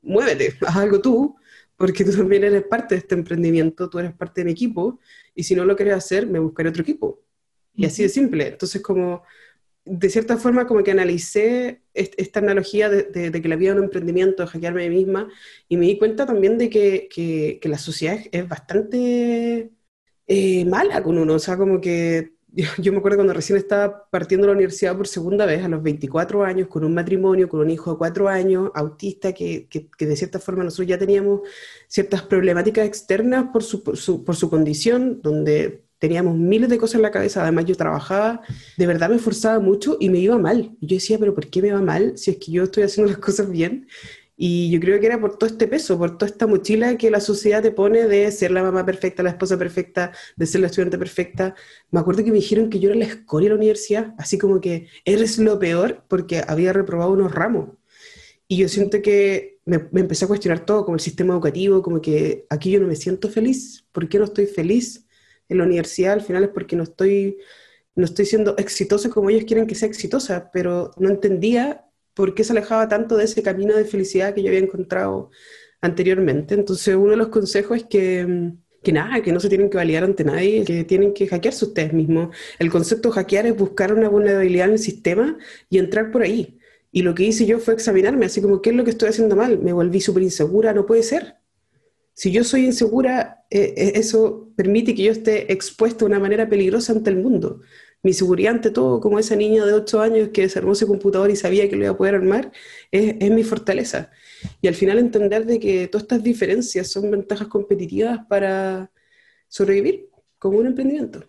muévete, 0.02 0.54
haz 0.66 0.76
algo 0.76 1.00
tú, 1.00 1.36
porque 1.76 2.04
tú 2.04 2.12
también 2.12 2.44
eres 2.44 2.64
parte 2.64 2.94
de 2.94 3.00
este 3.00 3.14
emprendimiento, 3.14 3.88
tú 3.88 3.98
eres 3.98 4.12
parte 4.14 4.40
de 4.40 4.46
mi 4.46 4.52
equipo, 4.52 4.98
y 5.34 5.44
si 5.44 5.54
no 5.54 5.64
lo 5.64 5.76
quieres 5.76 5.94
hacer, 5.94 6.26
me 6.26 6.38
buscaré 6.38 6.70
otro 6.70 6.82
equipo. 6.82 7.20
Y 7.78 7.86
así 7.86 8.02
de 8.02 8.08
simple. 8.08 8.48
Entonces, 8.48 8.82
como, 8.82 9.22
de 9.84 10.10
cierta 10.10 10.36
forma, 10.36 10.66
como 10.66 10.82
que 10.82 10.90
analicé 10.90 11.82
esta 11.94 12.40
analogía 12.40 12.88
de, 12.90 13.30
que 13.30 13.48
la 13.48 13.54
vida 13.54 13.70
es 13.70 13.76
un 13.78 13.84
emprendimiento, 13.84 14.42
de 14.42 14.48
hackearme 14.48 14.86
a 14.86 14.88
mí 14.90 14.96
misma, 14.96 15.28
y 15.68 15.76
me 15.76 15.86
di 15.86 15.96
cuenta 15.96 16.26
también 16.26 16.58
de 16.58 16.70
que, 16.70 17.08
que, 17.08 17.68
la 17.68 17.78
sociedad 17.78 18.18
es 18.32 18.48
bastante 18.48 19.70
eh, 20.26 20.64
mala 20.64 21.02
con 21.04 21.18
uno. 21.18 21.34
O 21.34 21.38
sea, 21.38 21.56
como 21.56 21.80
que 21.80 22.32
yo, 22.78 22.92
me 22.92 22.98
acuerdo 22.98 23.18
cuando 23.18 23.32
recién 23.32 23.58
estaba 23.58 24.08
partiendo 24.10 24.46
de 24.46 24.54
la 24.54 24.56
universidad 24.56 24.96
por 24.96 25.06
segunda 25.06 25.46
vez, 25.46 25.64
a 25.64 25.68
los 25.68 25.80
24 25.80 26.44
años, 26.44 26.66
con 26.66 26.84
un 26.84 26.94
matrimonio, 26.94 27.48
con 27.48 27.60
un 27.60 27.70
hijo 27.70 27.92
de 27.92 27.98
4 27.98 28.28
años, 28.28 28.72
autista, 28.74 29.32
que, 29.32 29.68
que, 29.68 30.06
de 30.06 30.16
cierta 30.16 30.40
forma 30.40 30.64
nosotros 30.64 30.88
ya 30.88 30.98
teníamos 30.98 31.42
ciertas 31.86 32.22
problemáticas 32.22 32.86
externas 32.88 33.50
por 33.52 33.62
su, 33.62 33.84
por 33.84 33.96
su, 33.96 34.24
por 34.24 34.34
su 34.34 34.50
condición, 34.50 35.20
donde 35.22 35.87
teníamos 35.98 36.36
miles 36.36 36.68
de 36.68 36.78
cosas 36.78 36.96
en 36.96 37.02
la 37.02 37.10
cabeza, 37.10 37.42
además 37.42 37.66
yo 37.66 37.76
trabajaba, 37.76 38.42
de 38.76 38.86
verdad 38.86 39.10
me 39.10 39.16
esforzaba 39.16 39.58
mucho 39.60 39.96
y 40.00 40.08
me 40.10 40.18
iba 40.18 40.38
mal. 40.38 40.76
Yo 40.80 40.96
decía, 40.96 41.18
pero 41.18 41.34
¿por 41.34 41.48
qué 41.48 41.62
me 41.62 41.72
va 41.72 41.80
mal 41.80 42.16
si 42.16 42.30
es 42.30 42.36
que 42.38 42.52
yo 42.52 42.64
estoy 42.64 42.84
haciendo 42.84 43.10
las 43.12 43.20
cosas 43.24 43.50
bien? 43.50 43.88
Y 44.40 44.70
yo 44.70 44.78
creo 44.78 45.00
que 45.00 45.06
era 45.06 45.20
por 45.20 45.36
todo 45.36 45.50
este 45.50 45.66
peso, 45.66 45.98
por 45.98 46.16
toda 46.16 46.30
esta 46.30 46.46
mochila 46.46 46.96
que 46.96 47.10
la 47.10 47.18
sociedad 47.18 47.60
te 47.60 47.72
pone 47.72 48.06
de 48.06 48.30
ser 48.30 48.52
la 48.52 48.62
mamá 48.62 48.86
perfecta, 48.86 49.24
la 49.24 49.30
esposa 49.30 49.58
perfecta, 49.58 50.12
de 50.36 50.46
ser 50.46 50.60
la 50.60 50.68
estudiante 50.68 50.96
perfecta. 50.96 51.56
Me 51.90 51.98
acuerdo 51.98 52.22
que 52.22 52.30
me 52.30 52.36
dijeron 52.36 52.70
que 52.70 52.78
yo 52.78 52.90
era 52.90 52.98
la 53.00 53.06
escoria 53.06 53.46
de 53.48 53.54
la 53.54 53.58
universidad, 53.58 54.14
así 54.16 54.38
como 54.38 54.60
que 54.60 54.86
eres 55.04 55.38
lo 55.38 55.58
peor 55.58 56.04
porque 56.06 56.44
había 56.46 56.72
reprobado 56.72 57.10
unos 57.12 57.32
ramos. 57.32 57.70
Y 58.46 58.58
yo 58.58 58.68
siento 58.68 59.02
que 59.02 59.58
me, 59.64 59.88
me 59.90 60.02
empecé 60.02 60.24
a 60.24 60.28
cuestionar 60.28 60.64
todo, 60.64 60.84
como 60.84 60.94
el 60.94 61.00
sistema 61.00 61.34
educativo, 61.34 61.82
como 61.82 62.00
que 62.00 62.46
aquí 62.48 62.70
yo 62.70 62.80
no 62.80 62.86
me 62.86 62.94
siento 62.94 63.28
feliz. 63.28 63.86
¿Por 63.90 64.08
qué 64.08 64.18
no 64.18 64.24
estoy 64.26 64.46
feliz? 64.46 65.07
En 65.48 65.58
la 65.58 65.64
universidad 65.64 66.14
al 66.14 66.22
final 66.22 66.44
es 66.44 66.50
porque 66.50 66.76
no 66.76 66.82
estoy, 66.84 67.38
no 67.94 68.04
estoy 68.04 68.26
siendo 68.26 68.56
exitosa 68.58 69.10
como 69.10 69.30
ellos 69.30 69.44
quieren 69.44 69.66
que 69.66 69.74
sea 69.74 69.88
exitosa, 69.88 70.50
pero 70.52 70.92
no 70.98 71.08
entendía 71.10 71.84
por 72.14 72.34
qué 72.34 72.44
se 72.44 72.52
alejaba 72.52 72.88
tanto 72.88 73.16
de 73.16 73.24
ese 73.24 73.42
camino 73.42 73.76
de 73.76 73.84
felicidad 73.84 74.34
que 74.34 74.42
yo 74.42 74.48
había 74.48 74.60
encontrado 74.60 75.30
anteriormente. 75.80 76.54
Entonces 76.54 76.96
uno 76.96 77.10
de 77.12 77.16
los 77.16 77.28
consejos 77.28 77.78
es 77.78 77.84
que, 77.84 78.52
que 78.82 78.92
nada, 78.92 79.22
que 79.22 79.32
no 79.32 79.40
se 79.40 79.48
tienen 79.48 79.70
que 79.70 79.76
validar 79.76 80.04
ante 80.04 80.24
nadie, 80.24 80.64
que 80.64 80.84
tienen 80.84 81.14
que 81.14 81.26
hackearse 81.28 81.66
ustedes 81.66 81.92
mismos. 81.92 82.34
El 82.58 82.70
concepto 82.70 83.08
de 83.08 83.14
hackear 83.14 83.46
es 83.46 83.56
buscar 83.56 83.92
una 83.94 84.08
vulnerabilidad 84.08 84.66
en 84.68 84.74
el 84.74 84.78
sistema 84.78 85.38
y 85.70 85.78
entrar 85.78 86.10
por 86.10 86.22
ahí. 86.22 86.58
Y 86.90 87.02
lo 87.02 87.14
que 87.14 87.24
hice 87.24 87.46
yo 87.46 87.58
fue 87.58 87.74
examinarme, 87.74 88.26
así 88.26 88.40
como, 88.40 88.62
¿qué 88.62 88.70
es 88.70 88.76
lo 88.76 88.84
que 88.84 88.90
estoy 88.90 89.10
haciendo 89.10 89.36
mal? 89.36 89.58
Me 89.60 89.72
volví 89.72 90.00
súper 90.00 90.22
insegura, 90.22 90.72
no 90.72 90.86
puede 90.86 91.02
ser 91.02 91.37
Si 92.18 92.32
yo 92.32 92.42
soy 92.42 92.64
insegura, 92.64 93.44
eh, 93.48 93.74
eh, 93.76 93.92
eso 93.94 94.50
permite 94.56 94.92
que 94.92 95.04
yo 95.04 95.12
esté 95.12 95.52
expuesto 95.52 96.00
de 96.04 96.06
una 96.10 96.18
manera 96.18 96.48
peligrosa 96.48 96.92
ante 96.92 97.10
el 97.10 97.16
mundo. 97.18 97.60
Mi 98.02 98.12
seguridad 98.12 98.54
ante 98.54 98.72
todo, 98.72 99.00
como 99.00 99.20
esa 99.20 99.36
niña 99.36 99.64
de 99.64 99.74
8 99.74 100.00
años 100.00 100.30
que 100.30 100.42
desarmó 100.42 100.72
ese 100.72 100.86
computador 100.88 101.30
y 101.30 101.36
sabía 101.36 101.68
que 101.70 101.76
lo 101.76 101.84
iba 101.84 101.92
a 101.92 101.96
poder 101.96 102.16
armar, 102.16 102.50
es, 102.90 103.14
es 103.20 103.30
mi 103.30 103.44
fortaleza. 103.44 104.10
Y 104.60 104.66
al 104.66 104.74
final 104.74 104.98
entender 104.98 105.46
de 105.46 105.60
que 105.60 105.86
todas 105.86 106.02
estas 106.02 106.24
diferencias 106.24 106.88
son 106.88 107.08
ventajas 107.08 107.46
competitivas 107.46 108.18
para 108.28 108.90
sobrevivir 109.46 110.08
como 110.40 110.58
un 110.58 110.66
emprendimiento. 110.66 111.24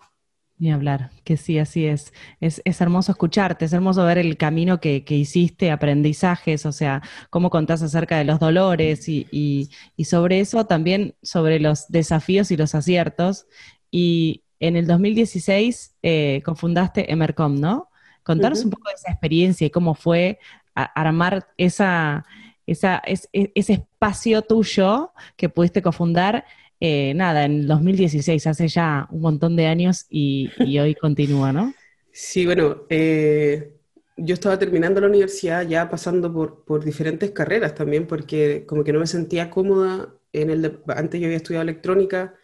Ni 0.59 0.73
hablar, 0.73 1.11
que 1.23 1.37
sí, 1.37 1.57
así 1.57 1.85
es. 1.85 2.13
es. 2.41 2.61
Es, 2.65 2.81
hermoso 2.81 3.13
escucharte, 3.13 3.63
es 3.63 3.71
hermoso 3.71 4.03
ver 4.03 4.17
el 4.17 4.35
camino 4.35 4.81
que, 4.81 5.05
que, 5.05 5.15
hiciste, 5.15 5.71
aprendizajes, 5.71 6.65
o 6.65 6.73
sea, 6.73 7.01
cómo 7.29 7.49
contás 7.49 7.81
acerca 7.81 8.17
de 8.17 8.25
los 8.25 8.39
dolores 8.39 9.07
y, 9.07 9.25
y, 9.31 9.69
y, 9.95 10.05
sobre 10.05 10.41
eso 10.41 10.65
también, 10.65 11.15
sobre 11.21 11.61
los 11.61 11.87
desafíos 11.87 12.51
y 12.51 12.57
los 12.57 12.75
aciertos. 12.75 13.47
Y 13.89 14.43
en 14.59 14.75
el 14.75 14.85
2016 14.85 15.95
eh, 16.03 16.41
confundaste 16.43 17.11
Emercom, 17.11 17.55
¿no? 17.59 17.89
Contanos 18.23 18.63
un 18.65 18.71
poco 18.71 18.89
de 18.89 18.95
esa 18.95 19.11
experiencia 19.11 19.65
y 19.65 19.69
cómo 19.69 19.95
fue 19.95 20.39
armar 20.75 21.47
esa, 21.57 22.25
esa, 22.67 23.01
ese 23.05 23.73
espacio 23.73 24.41
tuyo 24.41 25.13
que 25.35 25.49
pudiste 25.49 25.81
cofundar, 25.81 26.45
eh, 26.79 27.13
nada, 27.13 27.45
en 27.45 27.67
2016, 27.67 28.47
hace 28.47 28.67
ya 28.67 29.07
un 29.11 29.21
montón 29.21 29.55
de 29.55 29.67
años 29.67 30.05
y, 30.09 30.49
hoy 30.79 30.95
continúa, 30.95 31.51
¿no? 31.51 31.73
Sí, 32.11 32.45
bueno, 32.45 32.83
eh, 32.89 33.75
yo 34.17 34.33
estaba 34.33 34.57
terminando 34.57 35.01
la 35.01 35.07
universidad 35.07 35.67
ya 35.67 35.89
pasando 35.89 36.31
por, 36.31 36.63
por, 36.63 36.83
diferentes 36.83 37.31
carreras 37.31 37.75
también, 37.75 38.07
porque 38.07 38.65
como 38.65 38.83
que 38.83 38.93
no 38.93 38.99
me 38.99 39.07
sentía 39.07 39.49
cómoda 39.49 40.13
en 40.33 40.49
el... 40.49 40.79
antes 40.87 41.19
yo 41.19 41.27
había 41.27 41.37
estudiado 41.37 41.63
electrónica, 41.63 42.35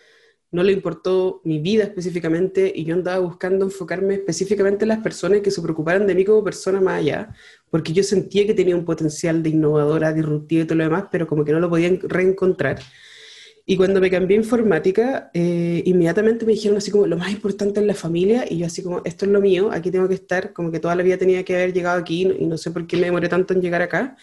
no 0.51 0.63
le 0.63 0.71
importó 0.71 1.41
mi 1.43 1.59
vida 1.59 1.83
específicamente 1.83 2.71
y 2.73 2.85
yo 2.85 2.95
andaba 2.95 3.19
buscando 3.19 3.65
enfocarme 3.65 4.15
específicamente 4.15 4.85
en 4.85 4.89
las 4.89 4.99
personas 4.99 5.41
que 5.41 5.51
se 5.51 5.61
preocuparan 5.61 6.07
de 6.07 6.15
mí 6.15 6.23
como 6.23 6.43
persona 6.43 6.79
más 6.79 6.99
allá, 6.99 7.33
porque 7.69 7.93
yo 7.93 8.03
sentía 8.03 8.45
que 8.45 8.53
tenía 8.53 8.75
un 8.75 8.85
potencial 8.85 9.43
de 9.43 9.49
innovadora, 9.49 10.13
disruptiva 10.13 10.63
y 10.63 10.65
todo 10.65 10.77
lo 10.77 10.85
demás, 10.85 11.05
pero 11.11 11.27
como 11.27 11.43
que 11.43 11.51
no 11.51 11.59
lo 11.59 11.69
podía 11.69 11.91
reencontrar. 12.03 12.79
Y 13.65 13.77
cuando 13.77 13.99
me 13.99 14.11
cambié 14.11 14.37
a 14.37 14.41
informática, 14.41 15.31
eh, 15.33 15.81
inmediatamente 15.85 16.45
me 16.45 16.53
dijeron 16.53 16.77
así 16.77 16.91
como, 16.91 17.07
lo 17.07 17.17
más 17.17 17.31
importante 17.31 17.79
es 17.79 17.85
la 17.85 17.95
familia, 17.95 18.45
y 18.49 18.59
yo 18.59 18.67
así 18.67 18.83
como, 18.83 19.01
esto 19.05 19.25
es 19.25 19.31
lo 19.31 19.41
mío, 19.41 19.69
aquí 19.71 19.89
tengo 19.91 20.07
que 20.07 20.13
estar, 20.15 20.53
como 20.53 20.71
que 20.71 20.79
toda 20.79 20.95
la 20.95 21.03
vida 21.03 21.17
tenía 21.17 21.43
que 21.43 21.55
haber 21.55 21.73
llegado 21.73 21.99
aquí, 21.99 22.21
y 22.39 22.45
no 22.45 22.57
sé 22.57 22.71
por 22.71 22.85
qué 22.85 22.97
me 22.97 23.07
demoré 23.07 23.27
tanto 23.27 23.53
en 23.53 23.61
llegar 23.61 23.81
acá 23.81 24.17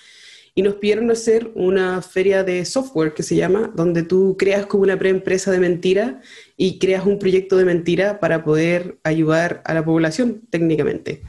y 0.54 0.62
nos 0.62 0.74
pidieron 0.74 1.10
hacer 1.10 1.50
una 1.54 2.02
feria 2.02 2.44
de 2.44 2.64
software 2.64 3.14
que 3.14 3.22
se 3.22 3.36
llama, 3.36 3.72
donde 3.74 4.02
tú 4.02 4.36
creas 4.38 4.66
como 4.66 4.82
una 4.82 4.98
preempresa 4.98 5.50
de 5.50 5.60
mentira 5.60 6.20
y 6.56 6.78
creas 6.78 7.06
un 7.06 7.18
proyecto 7.18 7.56
de 7.56 7.64
mentira 7.64 8.20
para 8.20 8.44
poder 8.44 8.98
ayudar 9.02 9.62
a 9.64 9.72
la 9.74 9.84
población 9.84 10.42
técnicamente. 10.50 11.22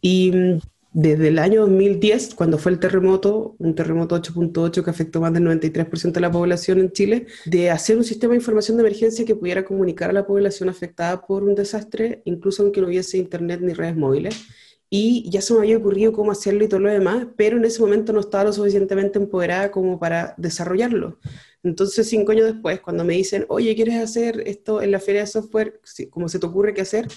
Y 0.00 0.32
mm, 0.32 0.58
desde 0.98 1.28
el 1.28 1.38
año 1.38 1.60
2010, 1.60 2.34
cuando 2.34 2.56
fue 2.56 2.72
el 2.72 2.80
terremoto, 2.80 3.54
un 3.58 3.74
terremoto 3.74 4.16
8.8 4.16 4.82
que 4.82 4.88
afectó 4.88 5.20
más 5.20 5.30
del 5.30 5.44
93% 5.44 6.12
de 6.12 6.20
la 6.22 6.30
población 6.30 6.80
en 6.80 6.90
Chile, 6.90 7.26
de 7.44 7.70
hacer 7.70 7.98
un 7.98 8.04
sistema 8.04 8.30
de 8.30 8.38
información 8.38 8.78
de 8.78 8.84
emergencia 8.84 9.26
que 9.26 9.34
pudiera 9.34 9.62
comunicar 9.66 10.08
a 10.08 10.14
la 10.14 10.26
población 10.26 10.70
afectada 10.70 11.20
por 11.26 11.44
un 11.44 11.54
desastre, 11.54 12.22
incluso 12.24 12.62
aunque 12.62 12.80
no 12.80 12.86
hubiese 12.86 13.18
internet 13.18 13.60
ni 13.60 13.74
redes 13.74 13.94
móviles 13.94 14.46
y 14.88 15.28
ya 15.30 15.42
se 15.42 15.52
me 15.52 15.60
había 15.60 15.76
ocurrido 15.76 16.12
cómo 16.12 16.32
hacerlo 16.32 16.64
y 16.64 16.68
todo 16.68 16.80
lo 16.80 16.90
demás, 16.90 17.26
pero 17.36 17.58
en 17.58 17.66
ese 17.66 17.80
momento 17.82 18.14
no 18.14 18.20
estaba 18.20 18.44
lo 18.44 18.52
suficientemente 18.54 19.18
empoderada 19.18 19.70
como 19.70 19.98
para 19.98 20.34
desarrollarlo. 20.38 21.18
Entonces, 21.62 22.08
cinco 22.08 22.32
años 22.32 22.46
después, 22.46 22.80
cuando 22.80 23.04
me 23.04 23.14
dicen, 23.14 23.44
oye, 23.48 23.74
¿quieres 23.74 23.96
hacer 23.96 24.44
esto 24.46 24.80
en 24.80 24.92
la 24.92 25.00
feria 25.00 25.22
de 25.22 25.26
software? 25.26 25.80
¿Cómo 26.10 26.28
se 26.28 26.38
te 26.38 26.46
ocurre 26.46 26.72
qué 26.72 26.82
hacer? 26.82 27.08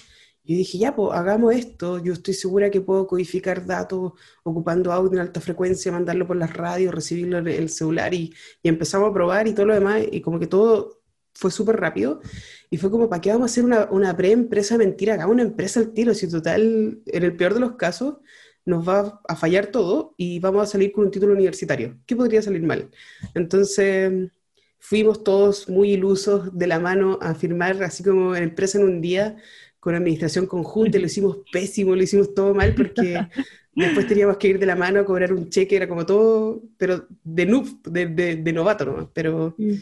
Yo 0.50 0.56
dije, 0.56 0.78
ya, 0.78 0.96
pues 0.96 1.16
hagamos 1.16 1.54
esto. 1.54 2.02
Yo 2.02 2.12
estoy 2.12 2.34
segura 2.34 2.70
que 2.70 2.80
puedo 2.80 3.06
codificar 3.06 3.64
datos 3.64 4.14
ocupando 4.42 4.92
audio 4.92 5.12
en 5.12 5.20
alta 5.20 5.40
frecuencia, 5.40 5.92
mandarlo 5.92 6.26
por 6.26 6.36
las 6.36 6.52
radios, 6.52 6.92
recibirlo 6.92 7.38
en 7.38 7.46
el 7.46 7.68
celular 7.68 8.12
y, 8.12 8.34
y 8.60 8.68
empezamos 8.68 9.10
a 9.10 9.14
probar 9.14 9.46
y 9.46 9.54
todo 9.54 9.66
lo 9.66 9.74
demás. 9.74 10.02
Y 10.10 10.20
como 10.20 10.40
que 10.40 10.48
todo 10.48 11.02
fue 11.34 11.52
súper 11.52 11.76
rápido. 11.76 12.20
Y 12.68 12.78
fue 12.78 12.90
como, 12.90 13.08
¿para 13.08 13.20
qué 13.20 13.30
vamos 13.30 13.44
a 13.44 13.52
hacer 13.52 13.64
una, 13.64 13.88
una 13.92 14.16
pre-empresa 14.16 14.76
mentira? 14.76 15.14
Hagamos 15.14 15.34
una 15.34 15.44
empresa 15.44 15.78
al 15.78 15.92
tiro, 15.92 16.14
si 16.14 16.28
total, 16.28 17.00
en 17.06 17.22
el 17.22 17.36
peor 17.36 17.54
de 17.54 17.60
los 17.60 17.76
casos, 17.76 18.16
nos 18.64 18.88
va 18.88 19.20
a 19.28 19.36
fallar 19.36 19.68
todo 19.68 20.14
y 20.16 20.40
vamos 20.40 20.64
a 20.64 20.66
salir 20.66 20.90
con 20.90 21.04
un 21.04 21.12
título 21.12 21.32
universitario. 21.32 21.96
¿Qué 22.06 22.16
podría 22.16 22.42
salir 22.42 22.64
mal? 22.64 22.90
Entonces, 23.34 24.32
fuimos 24.80 25.22
todos 25.22 25.68
muy 25.68 25.92
ilusos 25.92 26.56
de 26.56 26.66
la 26.66 26.80
mano 26.80 27.18
a 27.22 27.34
firmar, 27.34 27.82
así 27.84 28.02
como 28.02 28.34
empresa 28.34 28.78
en 28.78 28.84
un 28.84 29.00
día, 29.00 29.36
con 29.80 29.94
administración 29.94 30.46
conjunta, 30.46 30.98
lo 30.98 31.06
hicimos 31.06 31.38
pésimo, 31.50 31.96
lo 31.96 32.02
hicimos 32.02 32.32
todo 32.34 32.54
mal 32.54 32.74
porque 32.74 33.26
después 33.74 34.06
teníamos 34.06 34.36
que 34.36 34.48
ir 34.48 34.58
de 34.58 34.66
la 34.66 34.76
mano 34.76 35.00
a 35.00 35.04
cobrar 35.04 35.32
un 35.32 35.48
cheque, 35.48 35.76
era 35.76 35.88
como 35.88 36.06
todo, 36.06 36.62
pero 36.76 37.06
de 37.24 37.46
noob, 37.46 37.82
de, 37.82 38.06
de, 38.36 38.52
novato, 38.52 38.84
¿no? 38.84 39.10
Pero... 39.12 39.54
Mm 39.58 39.74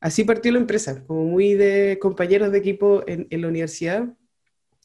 así 0.00 0.24
partió 0.24 0.52
la 0.52 0.58
empresa, 0.58 1.04
como 1.06 1.24
muy 1.24 1.54
de 1.54 1.98
compañeros 2.00 2.52
de 2.52 2.58
equipo 2.58 3.02
en, 3.06 3.26
la 3.30 3.48
universidad. 3.48 4.08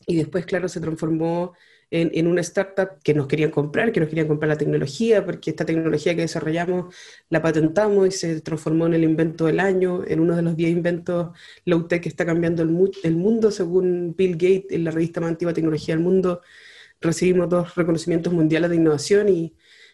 Y 0.05 0.17
después, 0.17 0.45
claro, 0.45 0.67
se 0.67 0.81
transformó 0.81 1.53
en, 1.91 2.27
una 2.27 2.41
startup 2.41 3.01
que 3.03 3.13
nos 3.13 3.27
querían 3.27 3.51
comprar, 3.51 3.91
que 3.91 3.99
nos 3.99 4.09
querían 4.09 4.27
comprar 4.27 4.49
la 4.49 4.57
tecnología, 4.57 5.25
porque 5.25 5.51
esta 5.51 5.65
tecnología 5.65 6.15
que 6.15 6.21
desarrollamos 6.21 6.93
la 7.29 7.41
patentamos 7.41 8.07
y 8.07 8.11
se 8.11 8.41
transformó 8.41 8.87
en 8.87 8.95
el 8.95 9.03
invento 9.03 9.45
del 9.45 9.59
año, 9.59 10.03
en 10.07 10.19
uno 10.19 10.35
de 10.35 10.41
los 10.41 10.55
10 10.55 10.71
inventos 10.71 11.37
low-tech 11.65 12.01
que 12.01 12.09
está 12.09 12.25
cambiando 12.25 12.63
el, 12.63 12.69
mundo, 12.69 13.51
según 13.51 14.15
Bill 14.17 14.33
Gates 14.33 14.71
en 14.71 14.83
la 14.85 14.91
revista 14.91 15.21
más 15.21 15.29
antigua 15.31 15.53
tecnología 15.53 15.95
del 15.95 16.03
mundo. 16.03 16.41
Recibimos 17.01 17.49
dos 17.49 17.75
reconocimientos 17.75 18.33
mundiales 18.33 18.69
de 18.69 18.75
innovación 18.77 19.29
y 19.29 19.53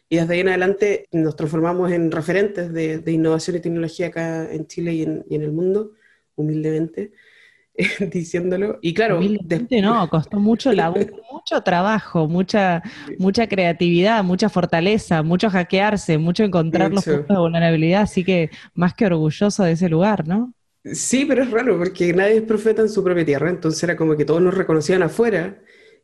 y 0.09 0.17
desde 0.17 0.33
ahí 0.33 0.39
en 0.39 0.49
adelante 0.49 1.07
nos 1.11 1.35
transformamos 1.35 1.91
en 1.91 2.11
referentes 2.11 2.73
de, 2.73 3.03
innovación 3.11 3.57
y 3.57 3.59
tecnología 3.59 4.07
acá 4.07 4.51
en 4.51 4.65
Chile 4.65 4.93
y 4.93 5.03
en, 5.03 5.23
el 5.29 5.51
mundo, 5.51 5.93
humildemente, 6.35 7.11
diciéndolo. 8.11 8.79
Y 8.81 8.93
claro, 8.93 9.19
no, 9.81 10.09
costó 10.09 10.39
mucho 10.39 10.71
mucho 11.31 11.61
trabajo, 11.63 12.27
mucha, 12.27 12.81
mucha 13.17 13.47
creatividad, 13.47 14.23
mucha 14.23 14.49
fortaleza, 14.49 15.23
mucho 15.23 15.49
hackearse, 15.49 16.17
mucho 16.17 16.43
encontrar 16.43 16.91
los 16.91 17.05
puntos 17.05 17.27
de 17.27 17.37
vulnerabilidad, 17.37 18.01
así 18.01 18.23
que 18.23 18.49
más 18.73 18.93
que 18.93 19.05
orgulloso 19.05 19.63
de 19.63 19.73
ese 19.73 19.89
lugar, 19.89 20.27
¿no? 20.27 20.53
Sí, 20.83 21.25
pero 21.25 21.43
es 21.43 21.51
raro 21.51 21.77
porque 21.77 22.13
nadie 22.13 22.37
es 22.37 22.43
profeta 22.43 22.81
en 22.81 22.89
su 22.89 23.03
propia 23.03 23.25
tierra, 23.25 23.49
entonces 23.49 23.83
era 23.83 23.95
como 23.95 24.15
que 24.15 24.25
todos 24.25 24.41
nos 24.41 24.53
reconocían 24.53 25.03
afuera 25.03 25.59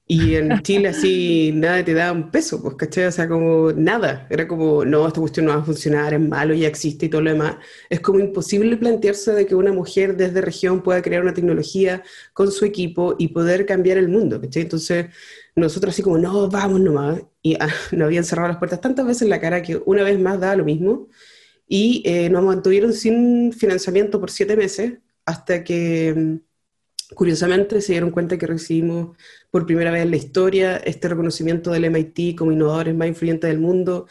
y 0.08 0.36
en 0.36 0.62
Chile 0.62 0.90
así 0.90 1.52
nada 1.56 1.84
te 1.84 1.96
da 1.96 2.12
un 2.12 2.30
peso, 2.30 2.62
pues, 2.62 2.76
¿cachai? 2.76 3.06
O 3.06 3.12
sea, 3.12 3.28
como 3.28 3.72
nada. 3.72 4.28
Era 4.30 4.48
como, 4.48 4.86
no, 4.86 5.08
esta 5.08 5.20
cuestión 5.20 5.48
no 5.48 5.54
va 5.54 5.62
a 5.62 5.66
funcionar, 5.66 6.14
es 6.14 6.20
malo, 6.20 6.54
ya 6.54 6.68
existe 6.68 7.08
y 7.08 7.10
todo 7.10 7.22
lo 7.22 7.32
demás. 7.32 7.56
Es 7.90 8.02
como 8.02 8.20
imposible 8.20 8.78
plantearse 8.78 9.32
de 9.34 9.48
que 9.48 9.56
una 9.56 9.74
mujer 9.74 10.16
desde 10.16 10.42
región 10.42 10.84
pueda 10.84 11.02
crear 11.02 11.24
una 11.24 11.34
tecnología 11.34 12.04
con 12.34 12.52
su 12.52 12.66
equipo 12.66 13.16
y 13.18 13.30
poder 13.30 13.66
cambiar 13.66 13.98
el 13.98 14.08
mundo, 14.10 14.40
¿cachai? 14.40 14.64
Entonces, 14.64 15.08
nosotros 15.56 15.94
así 15.96 16.04
como, 16.04 16.20
no, 16.20 16.50
vamos 16.50 16.82
nomás. 16.82 17.22
Y 17.42 17.56
ah, 17.56 17.68
nos 17.92 18.06
habían 18.06 18.24
cerrado 18.26 18.50
las 18.50 18.58
puertas 18.58 18.82
tantas 18.82 19.08
veces 19.08 19.24
en 19.24 19.30
la 19.30 19.42
cara 19.42 19.62
que 19.64 19.82
una 19.86 20.04
vez 20.04 20.20
más 20.20 20.40
daba 20.40 20.56
lo 20.56 20.66
mismo. 20.66 21.10
Y 21.68 22.04
eh, 22.06 22.30
nos 22.30 22.44
mantuvieron 22.44 22.94
sin 22.94 23.52
financiamiento 23.54 24.20
por 24.20 24.30
siete 24.32 24.56
meses 24.56 25.00
hasta 25.26 25.64
que 25.64 26.14
mm, 26.16 26.36
Curiosamente 27.14 27.82
se 27.82 27.94
dieron 27.94 28.10
cuenta 28.10 28.38
que 28.38 28.48
recibimos 28.48 29.16
por 29.52 29.66
primera 29.66 29.92
vez 29.92 30.04
en 30.04 30.12
la 30.12 30.18
historia 30.18 30.78
este 30.78 31.08
reconocimiento 31.08 31.72
del 31.72 31.86
MIT 31.86 32.38
como 32.38 32.52
innovadores 32.52 32.96
más 32.96 33.08
influyentes 33.08 33.50
del 33.50 33.60
mundo. 33.60 34.08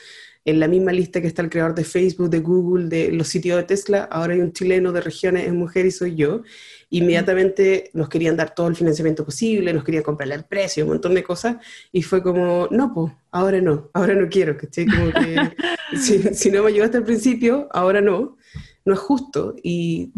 En 0.46 0.60
la 0.60 0.68
misma 0.68 0.92
lista 0.92 1.22
que 1.22 1.26
está 1.26 1.40
el 1.40 1.48
creador 1.48 1.74
de 1.74 1.84
Facebook, 1.84 2.28
de 2.28 2.40
Google, 2.40 2.88
de 2.88 3.10
los 3.10 3.28
sitios 3.28 3.56
de 3.56 3.64
Tesla, 3.64 4.04
ahora 4.04 4.34
hay 4.34 4.40
un 4.40 4.52
chileno 4.52 4.92
de 4.92 5.00
regiones, 5.00 5.46
es 5.46 5.54
mujer 5.54 5.86
y 5.86 5.90
soy 5.90 6.14
yo. 6.16 6.42
Inmediatamente 6.90 7.90
nos 7.94 8.10
querían 8.10 8.36
dar 8.36 8.54
todo 8.54 8.68
el 8.68 8.76
financiamiento 8.76 9.24
posible, 9.24 9.72
nos 9.72 9.84
querían 9.84 10.02
comprar 10.02 10.30
el 10.30 10.44
precio, 10.44 10.84
un 10.84 10.90
montón 10.90 11.14
de 11.14 11.24
cosas, 11.24 11.56
y 11.90 12.02
fue 12.02 12.22
como, 12.22 12.68
no, 12.70 12.92
pues, 12.92 13.12
ahora 13.30 13.60
no, 13.60 13.90
ahora 13.94 14.14
no 14.14 14.28
quiero, 14.28 14.56
Como 14.56 15.12
que 15.12 15.36
si, 15.98 16.22
si, 16.34 16.50
no 16.50 16.62
me 16.62 16.68
ayudaste 16.68 16.98
al 16.98 17.04
principio, 17.04 17.68
ahora 17.72 18.02
no, 18.02 18.36
no 18.84 18.92
es 18.92 19.00
justo. 19.00 19.56
Y 19.62 20.12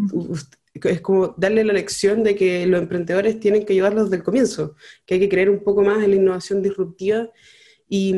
es 0.83 1.01
como 1.01 1.35
darle 1.37 1.63
la 1.63 1.73
lección 1.73 2.23
de 2.23 2.35
que 2.35 2.65
los 2.67 2.81
emprendedores 2.81 3.39
tienen 3.39 3.65
que 3.65 3.73
ayudarlos 3.73 4.05
desde 4.05 4.17
el 4.17 4.23
comienzo, 4.23 4.75
que 5.05 5.15
hay 5.15 5.19
que 5.19 5.29
creer 5.29 5.49
un 5.49 5.63
poco 5.63 5.83
más 5.83 6.03
en 6.03 6.11
la 6.11 6.15
innovación 6.15 6.61
disruptiva. 6.61 7.29
Y, 7.89 8.13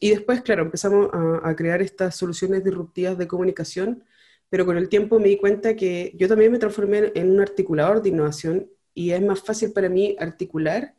y 0.00 0.10
después, 0.10 0.42
claro, 0.42 0.62
empezamos 0.62 1.10
a, 1.12 1.48
a, 1.48 1.56
crear 1.56 1.82
estas 1.82 2.16
soluciones 2.16 2.64
disruptivas 2.64 3.18
de 3.18 3.26
comunicación, 3.26 4.04
pero 4.48 4.64
con 4.64 4.76
el 4.76 4.88
tiempo 4.88 5.18
me 5.18 5.28
di 5.28 5.36
cuenta 5.36 5.76
que 5.76 6.12
yo 6.16 6.28
también 6.28 6.52
me 6.52 6.58
transformé 6.58 7.12
en 7.14 7.30
un 7.30 7.40
articulador 7.40 8.02
de 8.02 8.10
innovación 8.10 8.70
y 8.94 9.10
es 9.10 9.22
más 9.22 9.40
fácil 9.42 9.72
para 9.72 9.88
mí 9.88 10.16
articular 10.18 10.94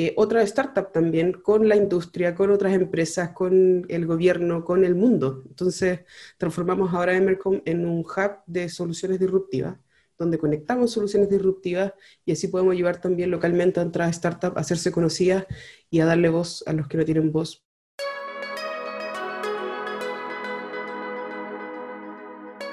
eh, 0.00 0.14
otra 0.16 0.42
startup 0.42 0.92
también 0.92 1.32
con 1.32 1.68
la 1.68 1.74
industria, 1.74 2.32
con 2.32 2.52
otras 2.52 2.72
empresas, 2.72 3.30
con 3.30 3.84
el 3.88 4.06
gobierno, 4.06 4.64
con 4.64 4.84
el 4.84 4.94
mundo. 4.94 5.42
Entonces, 5.48 6.02
transformamos 6.36 6.94
ahora 6.94 7.16
Emercom 7.16 7.60
en 7.64 7.84
un 7.84 8.00
hub 8.02 8.38
de 8.46 8.68
soluciones 8.68 9.18
disruptivas, 9.18 9.76
donde 10.18 10.38
conectamos 10.38 10.92
soluciones 10.92 11.30
disruptivas 11.30 11.92
y 12.24 12.32
así 12.32 12.48
podemos 12.48 12.72
ayudar 12.72 13.00
también 13.00 13.30
localmente 13.30 13.80
a 13.80 13.84
otras 13.84 14.16
startups 14.16 14.56
a 14.56 14.60
hacerse 14.60 14.90
conocidas 14.90 15.46
y 15.90 16.00
a 16.00 16.06
darle 16.06 16.28
voz 16.28 16.64
a 16.66 16.72
los 16.72 16.88
que 16.88 16.98
no 16.98 17.04
tienen 17.04 17.32
voz. 17.32 17.64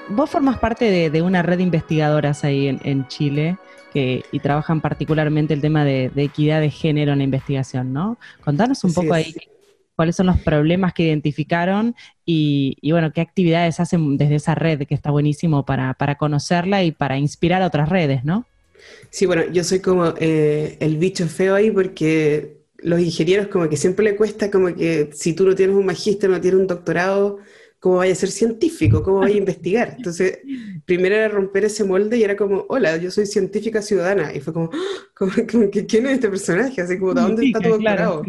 Vos 0.08 0.30
formas 0.30 0.58
parte 0.58 1.10
de, 1.10 1.22
una 1.22 1.42
red 1.42 1.56
de 1.56 1.64
investigadoras 1.64 2.44
ahí 2.44 2.68
en 2.68 3.08
Chile 3.08 3.58
y 4.30 4.40
trabajan 4.40 4.80
particularmente 4.80 5.54
el 5.54 5.60
tema 5.60 5.84
de, 5.84 6.10
equidad 6.16 6.60
de 6.60 6.70
género 6.70 7.12
en 7.12 7.18
la 7.18 7.24
investigación, 7.24 7.92
¿no? 7.92 8.18
Contanos 8.44 8.84
un 8.84 8.92
poco 8.92 9.14
ahí 9.14 9.34
cuáles 9.96 10.14
son 10.14 10.26
los 10.26 10.38
problemas 10.38 10.92
que 10.92 11.04
identificaron 11.04 11.96
y, 12.24 12.76
bueno, 12.90 13.12
qué 13.12 13.20
actividades 13.20 13.80
hacen 13.80 14.16
desde 14.18 14.36
esa 14.36 14.54
red, 14.54 14.86
que 14.86 14.94
está 14.94 15.10
buenísimo 15.10 15.64
para, 15.64 15.94
conocerla 16.18 16.84
y 16.84 16.92
para 16.92 17.18
inspirar 17.18 17.62
a 17.62 17.66
otras 17.66 17.88
redes, 17.88 18.24
¿no? 18.24 18.44
Sí, 19.10 19.26
bueno, 19.26 19.42
yo 19.50 19.64
soy 19.64 19.80
como 19.80 20.14
eh, 20.18 20.76
el 20.80 20.98
bicho 20.98 21.26
feo 21.26 21.54
ahí 21.54 21.70
porque 21.70 22.58
los 22.78 23.00
ingenieros 23.00 23.48
como 23.48 23.68
que 23.68 23.76
siempre 23.76 24.04
le 24.04 24.16
cuesta 24.16 24.50
como 24.50 24.74
que 24.74 25.10
si 25.12 25.32
tú 25.32 25.46
no 25.46 25.54
tienes 25.54 25.74
un 25.74 25.86
magíster, 25.86 26.30
no 26.30 26.40
tienes 26.40 26.60
un 26.60 26.66
doctorado, 26.66 27.38
¿cómo 27.80 27.96
vaya 27.96 28.12
a 28.12 28.16
ser 28.16 28.30
científico? 28.30 29.02
¿Cómo 29.02 29.20
vaya 29.20 29.34
a 29.34 29.38
investigar? 29.38 29.94
Entonces, 29.96 30.38
primero 30.84 31.14
era 31.14 31.28
romper 31.28 31.64
ese 31.64 31.84
molde 31.84 32.18
y 32.18 32.24
era 32.24 32.36
como, 32.36 32.66
hola, 32.68 32.96
yo 32.98 33.10
soy 33.10 33.26
científica 33.26 33.80
ciudadana. 33.80 34.34
Y 34.34 34.40
fue 34.40 34.52
como, 34.52 34.70
¿quién 35.88 36.06
es 36.06 36.12
este 36.12 36.28
personaje? 36.28 36.80
Así 36.80 36.98
como, 36.98 37.14
¿dónde 37.14 37.46
está 37.46 37.60
tu 37.60 37.70
doctorado? 37.70 38.22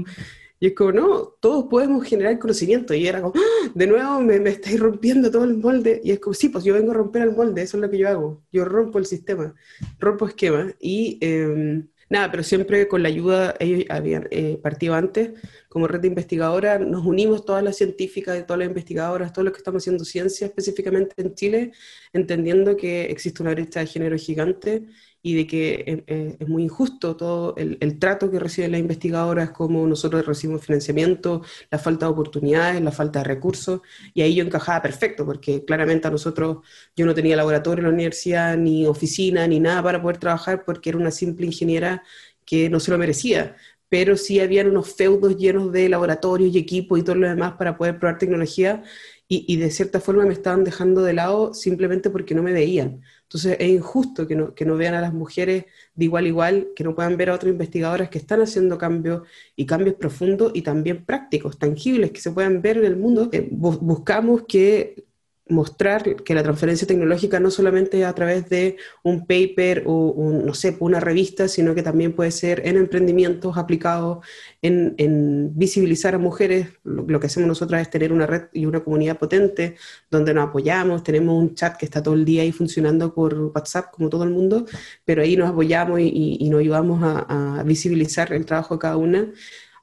Y 0.60 0.68
es 0.68 0.74
como, 0.74 0.92
no, 0.92 1.24
todos 1.40 1.66
podemos 1.70 2.04
generar 2.06 2.40
conocimiento. 2.40 2.94
Y 2.94 3.08
era 3.08 3.22
como, 3.22 3.34
¡Ah! 3.36 3.72
de 3.74 3.88
nuevo 3.88 4.22
me, 4.22 4.40
me, 4.40 4.50
estáis 4.50 4.80
rompiendo 4.80 5.30
todo 5.30 5.44
el 5.44 5.58
molde. 5.58 6.02
Y 6.04 6.12
es 6.12 6.20
como, 6.20 6.34
sí, 6.34 6.50
pues 6.50 6.64
yo 6.64 6.74
vengo 6.74 6.92
a 6.92 6.96
romper 6.96 7.24
el 7.24 7.36
molde, 7.36 7.62
eso 7.62 7.78
es 7.78 7.82
lo 7.82 7.90
que 7.90 7.98
yo 7.98 8.10
hago. 8.10 8.44
Yo 8.52 8.66
rompo 8.66 8.98
el 9.00 9.06
sistema, 9.06 9.54
rompo 10.00 10.28
esquemas. 10.28 10.76
Y 10.80 11.18
em, 11.22 11.88
nada, 12.10 12.32
pero 12.32 12.44
siempre 12.44 12.88
con 12.88 13.04
la 13.04 13.10
ayuda, 13.10 13.56
ellos 13.60 13.86
habían 13.90 14.28
eh, 14.32 14.60
partido 14.62 14.96
antes, 14.96 15.32
como 15.70 15.88
red 15.88 16.00
de 16.00 16.08
investigadora, 16.08 16.80
nos 16.80 17.06
unimos 17.06 17.46
todas 17.46 17.64
las 17.64 17.78
científicas 17.78 18.46
todas 18.46 18.60
las 18.60 18.68
investigadoras, 18.68 19.34
todos 19.34 19.46
los 19.46 19.54
que 19.54 19.60
estamos 19.60 19.84
haciendo 19.84 20.06
ciencia 20.06 20.48
específicamente 20.48 21.14
en 21.18 21.36
Chile, 21.36 21.72
entendiendo 22.14 22.76
que 22.78 23.06
existe 23.06 23.44
una 23.44 23.52
brecha 23.52 23.82
de 23.82 23.88
género 23.88 24.18
gigante 24.18 24.86
y 25.22 25.36
de 25.36 25.48
que 25.48 25.84
eh, 25.88 26.04
eh, 26.08 26.38
es 26.40 26.48
muy 26.48 26.64
injusto 26.64 27.16
todo 27.16 27.56
el, 27.58 28.00
trato 28.00 28.32
que 28.32 28.40
reciben 28.40 28.72
las 28.72 28.80
investigadoras, 28.80 29.52
como 29.52 29.86
nosotros 29.88 30.26
recibimos 30.26 30.66
financiamiento, 30.66 31.42
la 31.72 31.80
falta 31.80 32.06
de 32.06 32.12
oportunidades, 32.12 32.82
la 32.82 32.92
falta 32.92 33.20
de 33.20 33.26
recursos, 33.26 33.82
y 34.14 34.22
ahí 34.22 34.36
yo 34.36 34.44
encajaba 34.44 34.82
perfecto, 34.82 35.26
porque 35.26 35.66
claramente 35.66 36.08
a 36.08 36.12
nosotros 36.12 36.60
yo 36.96 37.06
no 37.06 37.14
tenía 37.14 37.36
laboratorio 37.36 37.82
en 37.82 37.88
la 37.88 37.94
universidad, 37.94 38.58
ni 38.58 38.86
oficina, 38.86 39.48
ni 39.48 39.60
nada 39.60 39.84
para 39.84 40.02
poder 40.02 40.18
trabajar, 40.18 40.64
porque 40.66 40.90
era 40.90 40.98
una 40.98 41.12
simple 41.12 41.46
ingeniera 41.46 42.04
que 42.46 42.70
no 42.70 42.80
se 42.80 42.92
lo 42.92 42.98
merecía, 42.98 43.56
pero 43.90 44.18
sí 44.18 44.40
habían 44.40 44.70
unos 44.70 44.94
feudos 44.96 45.38
llenos 45.38 45.72
de 45.72 45.90
laboratorios 45.90 46.54
y 46.54 46.60
equipos 46.60 47.00
y 47.00 47.04
todo 47.04 47.16
lo 47.16 47.28
demás 47.28 47.54
para 47.54 47.78
poder 47.78 48.00
probar 48.00 48.18
tecnología, 48.18 48.84
y, 49.30 49.58
de 49.58 49.72
cierta 49.72 50.00
forma 50.00 50.26
me 50.26 50.34
estaban 50.34 50.64
dejando 50.64 51.02
de 51.02 51.14
lado 51.14 51.54
simplemente 51.54 52.10
porque 52.10 52.34
no 52.34 52.44
me 52.44 52.54
veían. 52.54 53.02
Entonces 53.28 53.58
es 53.60 53.70
injusto 53.70 54.26
que 54.26 54.36
no, 54.36 54.56
que 54.56 54.64
no 54.64 54.78
vean 54.78 54.94
a 54.94 55.02
las 55.02 55.14
mujeres 55.14 55.66
de 55.96 56.06
igual 56.06 56.24
a 56.26 56.28
igual, 56.30 56.68
que 56.76 56.86
no 56.86 56.96
puedan 56.96 57.18
ver 57.18 57.30
a 57.30 57.36
otras 57.36 57.52
investigadoras 57.52 58.10
que 58.10 58.20
están 58.20 58.42
haciendo 58.42 58.78
cambios 58.78 59.24
y 59.54 59.66
cambios 59.66 59.96
profundos 59.96 60.54
y 60.56 60.62
también 60.62 61.04
prácticos, 61.04 61.60
tangibles, 61.60 62.12
que 62.12 62.22
se 62.22 62.32
puedan 62.32 62.62
ver 62.62 62.78
en 62.78 62.86
el 62.86 62.96
mundo. 62.96 63.28
Eh, 63.34 63.50
buscamos 63.52 64.44
que 64.48 65.07
mostrar 65.50 66.16
que 66.24 66.34
la 66.34 66.44
transferencia 66.44 66.88
tecnológica 66.88 67.40
no 67.40 67.52
solamente 67.52 68.06
a 68.06 68.14
través 68.14 68.50
de 68.50 68.78
un 69.04 69.26
paper 69.26 69.84
o 69.86 70.42
no 70.44 70.54
sé, 70.54 70.76
una 70.80 71.00
revista, 71.00 71.48
sino 71.48 71.76
que 71.76 71.84
también 71.84 72.14
puede 72.14 72.32
ser 72.32 72.66
en 72.66 72.78
emprendimientos 72.78 73.58
aplicados, 73.58 74.26
en, 74.62 75.52
visibilizar 75.58 76.16
a 76.16 76.18
mujeres. 76.18 76.70
Lo, 76.84 77.20
que 77.20 77.28
hacemos 77.28 77.48
nosotros 77.48 77.82
es 77.82 77.90
tener 77.90 78.12
una 78.12 78.26
red 78.26 78.44
y 78.54 78.66
una 78.66 78.84
comunidad 78.84 79.18
potente 79.18 79.76
donde 80.10 80.34
nos 80.34 80.50
apoyamos, 80.50 81.04
tenemos 81.04 81.42
un 81.42 81.56
chat 81.56 81.78
que 81.78 81.86
está 81.86 82.02
todo 82.04 82.14
el 82.14 82.26
día 82.26 82.44
ahí 82.44 82.52
funcionando 82.52 83.14
por 83.14 83.34
WhatsApp 83.34 83.92
como 83.92 84.10
todo 84.10 84.24
el 84.24 84.30
mundo, 84.30 84.66
pero 85.06 85.22
ahí 85.22 85.36
nos 85.36 85.50
apoyamos 85.50 86.00
y, 86.00 86.48
nos 86.50 86.62
ayudamos 86.62 87.02
a 87.04 87.64
visibilizar 87.66 88.32
el 88.32 88.46
trabajo 88.46 88.76
de 88.76 88.80
cada 88.80 88.98
una 88.98 89.32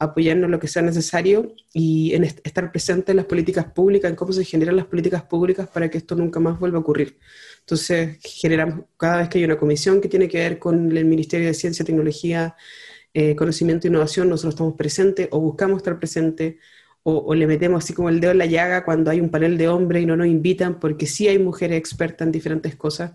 apoyarnos 0.04 0.50
lo 0.50 0.58
que 0.58 0.68
sea 0.68 0.82
necesario 0.82 1.54
y 1.72 2.14
en 2.14 2.24
estar 2.24 2.70
presente 2.72 3.12
en 3.12 3.16
las 3.16 3.26
políticas 3.26 3.66
públicas, 3.66 4.10
en 4.10 4.16
cómo 4.16 4.32
se 4.32 4.44
generan 4.44 4.76
las 4.76 4.86
políticas 4.86 5.22
públicas 5.22 5.68
para 5.68 5.90
que 5.90 5.98
esto 5.98 6.14
nunca 6.14 6.40
más 6.40 6.58
vuelva 6.58 6.78
a 6.78 6.80
ocurrir. 6.80 7.18
Entonces, 7.60 8.18
generamos, 8.22 8.86
cada 8.96 9.18
vez 9.18 9.28
que 9.28 9.38
hay 9.38 9.44
una 9.44 9.56
comisión 9.58 10.00
que 10.00 10.08
tiene 10.08 10.28
que 10.28 10.38
ver 10.38 10.58
con 10.58 10.96
el 10.96 11.04
Ministerio 11.04 11.46
de 11.46 11.54
Ciencia, 11.54 11.84
Tecnología, 11.84 12.56
eh, 13.12 13.36
Conocimiento 13.36 13.86
e 13.86 13.90
Innovación, 13.90 14.28
nosotros 14.28 14.54
estamos 14.54 14.74
presentes 14.74 15.28
o 15.30 15.40
buscamos 15.40 15.78
estar 15.78 15.98
presentes 15.98 16.56
o, 17.06 17.34
le 17.34 17.46
metemos 17.46 17.84
así 17.84 17.92
como 17.92 18.08
el 18.08 18.18
dedo 18.18 18.32
en 18.32 18.38
la 18.38 18.46
llaga 18.46 18.84
cuando 18.84 19.10
hay 19.10 19.20
un 19.20 19.28
panel 19.30 19.58
de 19.58 19.68
hombres 19.68 20.02
y 20.02 20.06
no 20.06 20.16
nos 20.16 20.26
invitan, 20.26 20.80
porque 20.80 21.06
sí 21.06 21.28
hay 21.28 21.38
mujeres 21.38 21.76
expertas 21.78 22.26
en 22.26 22.32
diferentes 22.32 22.76
cosas. 22.76 23.12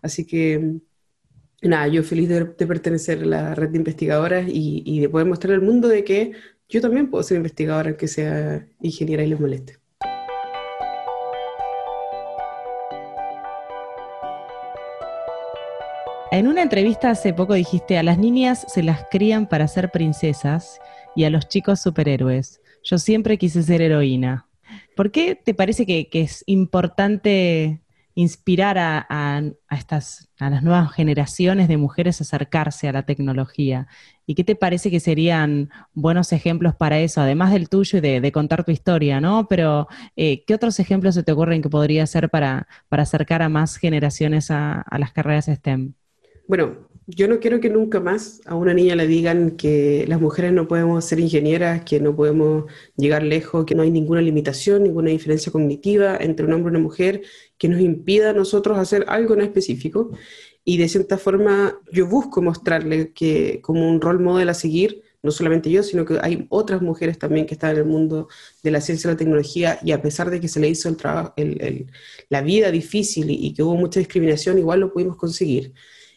Así 0.00 0.24
que 0.26 0.76
nada, 1.68 1.86
yo 1.86 2.02
feliz 2.02 2.28
de, 2.28 2.44
pertenecer 2.44 3.22
a 3.22 3.26
la 3.26 3.54
red 3.54 3.70
de 3.70 3.78
investigadoras 3.78 4.46
y, 4.48 5.00
de 5.00 5.08
poder 5.08 5.26
mostrar 5.26 5.54
al 5.54 5.62
mundo 5.62 5.88
de 5.88 6.04
que 6.04 6.32
yo 6.68 6.80
también 6.80 7.10
puedo 7.10 7.22
ser 7.22 7.36
investigadora, 7.36 7.90
aunque 7.90 8.08
sea 8.08 8.66
ingeniera 8.80 9.22
y 9.22 9.28
les 9.28 9.40
moleste. 9.40 9.78
En 16.30 16.48
una 16.48 16.62
entrevista 16.62 17.10
hace 17.10 17.34
poco 17.34 17.52
dijiste, 17.52 17.98
a 17.98 18.02
las 18.02 18.16
niñas 18.16 18.64
se 18.66 18.82
las 18.82 19.04
crían 19.10 19.46
para 19.46 19.68
ser 19.68 19.90
princesas 19.90 20.80
y 21.14 21.24
a 21.24 21.30
los 21.30 21.46
chicos 21.46 21.80
superhéroes. 21.80 22.62
Yo 22.82 22.96
siempre 22.96 23.36
quise 23.36 23.62
ser 23.62 23.82
heroína. 23.82 24.48
¿Por 24.96 25.10
qué 25.10 25.34
te 25.34 25.52
parece 25.52 25.84
que 25.84 26.08
es 26.10 26.42
importante 26.46 27.81
inspirar 28.14 28.76
a, 28.78 29.42
estas, 29.70 30.30
a 30.38 30.50
las 30.50 30.62
nuevas 30.62 30.92
generaciones 30.92 31.68
de 31.68 31.76
mujeres 31.76 32.20
a 32.20 32.24
acercarse 32.24 32.88
a 32.88 32.92
la 32.92 33.04
tecnología. 33.04 33.86
¿Y 34.26 34.34
qué 34.34 34.44
te 34.44 34.54
parece 34.54 34.90
que 34.90 35.00
serían 35.00 35.70
buenos 35.94 36.32
ejemplos 36.32 36.74
para 36.74 37.00
eso, 37.00 37.20
además 37.20 37.52
del 37.52 37.68
tuyo 37.68 37.98
y 37.98 38.00
de, 38.00 38.32
contar 38.32 38.64
tu 38.64 38.70
historia, 38.70 39.20
¿no? 39.20 39.48
Pero, 39.48 39.88
eh, 40.16 40.44
¿qué 40.46 40.54
otros 40.54 40.78
ejemplos 40.80 41.14
se 41.14 41.22
te 41.22 41.32
ocurren 41.32 41.62
que 41.62 41.68
podría 41.68 42.06
ser 42.06 42.30
para, 42.30 42.66
para 42.88 43.02
acercar 43.02 43.42
a 43.42 43.48
más 43.48 43.76
generaciones 43.76 44.50
a, 44.50 44.80
a 44.82 44.98
las 44.98 45.12
carreras 45.12 45.46
STEM? 45.46 45.94
Bueno, 46.46 46.88
yo 47.06 47.28
no 47.28 47.40
quiero 47.40 47.60
que 47.60 47.68
nunca 47.68 48.00
más 48.00 48.40
a 48.46 48.54
una 48.54 48.74
niña 48.74 48.94
le 48.94 49.06
digan 49.06 49.52
que 49.52 50.04
las 50.06 50.20
mujeres 50.20 50.52
no 50.52 50.68
podemos 50.68 51.04
ser 51.04 51.18
ingenieras, 51.18 51.82
que 51.84 52.00
no 52.00 52.14
podemos 52.14 52.64
llegar 52.96 53.22
lejos, 53.22 53.64
que 53.64 53.74
no 53.74 53.82
hay 53.82 53.90
ninguna 53.90 54.20
limitación, 54.20 54.84
ninguna 54.84 55.10
diferencia 55.10 55.50
cognitiva 55.50 56.16
entre 56.20 56.46
un 56.46 56.52
hombre 56.52 56.70
y 56.70 56.76
una 56.76 56.82
mujer 56.82 57.22
que 57.62 57.68
nos 57.68 57.80
impida 57.80 58.30
a 58.30 58.32
nosotros 58.32 58.76
hacer 58.76 59.04
algo 59.06 59.34
en 59.34 59.42
específico. 59.42 60.10
Y 60.64 60.78
de 60.78 60.88
cierta 60.88 61.16
forma 61.16 61.78
yo 61.92 62.08
busco 62.08 62.42
mostrarle 62.42 63.12
que 63.12 63.60
como 63.62 63.88
un 63.88 64.00
rol 64.00 64.18
modelo 64.18 64.50
a 64.50 64.54
seguir, 64.54 65.04
no 65.22 65.30
solamente 65.30 65.70
yo, 65.70 65.84
sino 65.84 66.04
que 66.04 66.18
hay 66.20 66.44
otras 66.48 66.82
mujeres 66.82 67.20
también 67.20 67.46
que 67.46 67.54
están 67.54 67.70
en 67.70 67.76
el 67.76 67.84
mundo 67.84 68.26
de 68.64 68.72
la 68.72 68.80
ciencia 68.80 69.06
y 69.06 69.12
la 69.12 69.16
tecnología 69.16 69.78
y 69.84 69.92
a 69.92 70.02
pesar 70.02 70.28
de 70.28 70.40
que 70.40 70.48
se 70.48 70.58
le 70.58 70.70
hizo 70.70 70.88
el 70.88 70.96
trabajo, 70.96 71.34
la 72.28 72.40
vida 72.40 72.72
difícil 72.72 73.30
y, 73.30 73.54
que 73.54 73.62
hubo 73.62 73.76
mucha 73.76 74.00
discriminación, 74.00 74.58
igual 74.58 74.80
lo 74.80 74.92
pudimos 74.92 75.16
conseguir. 75.16 75.72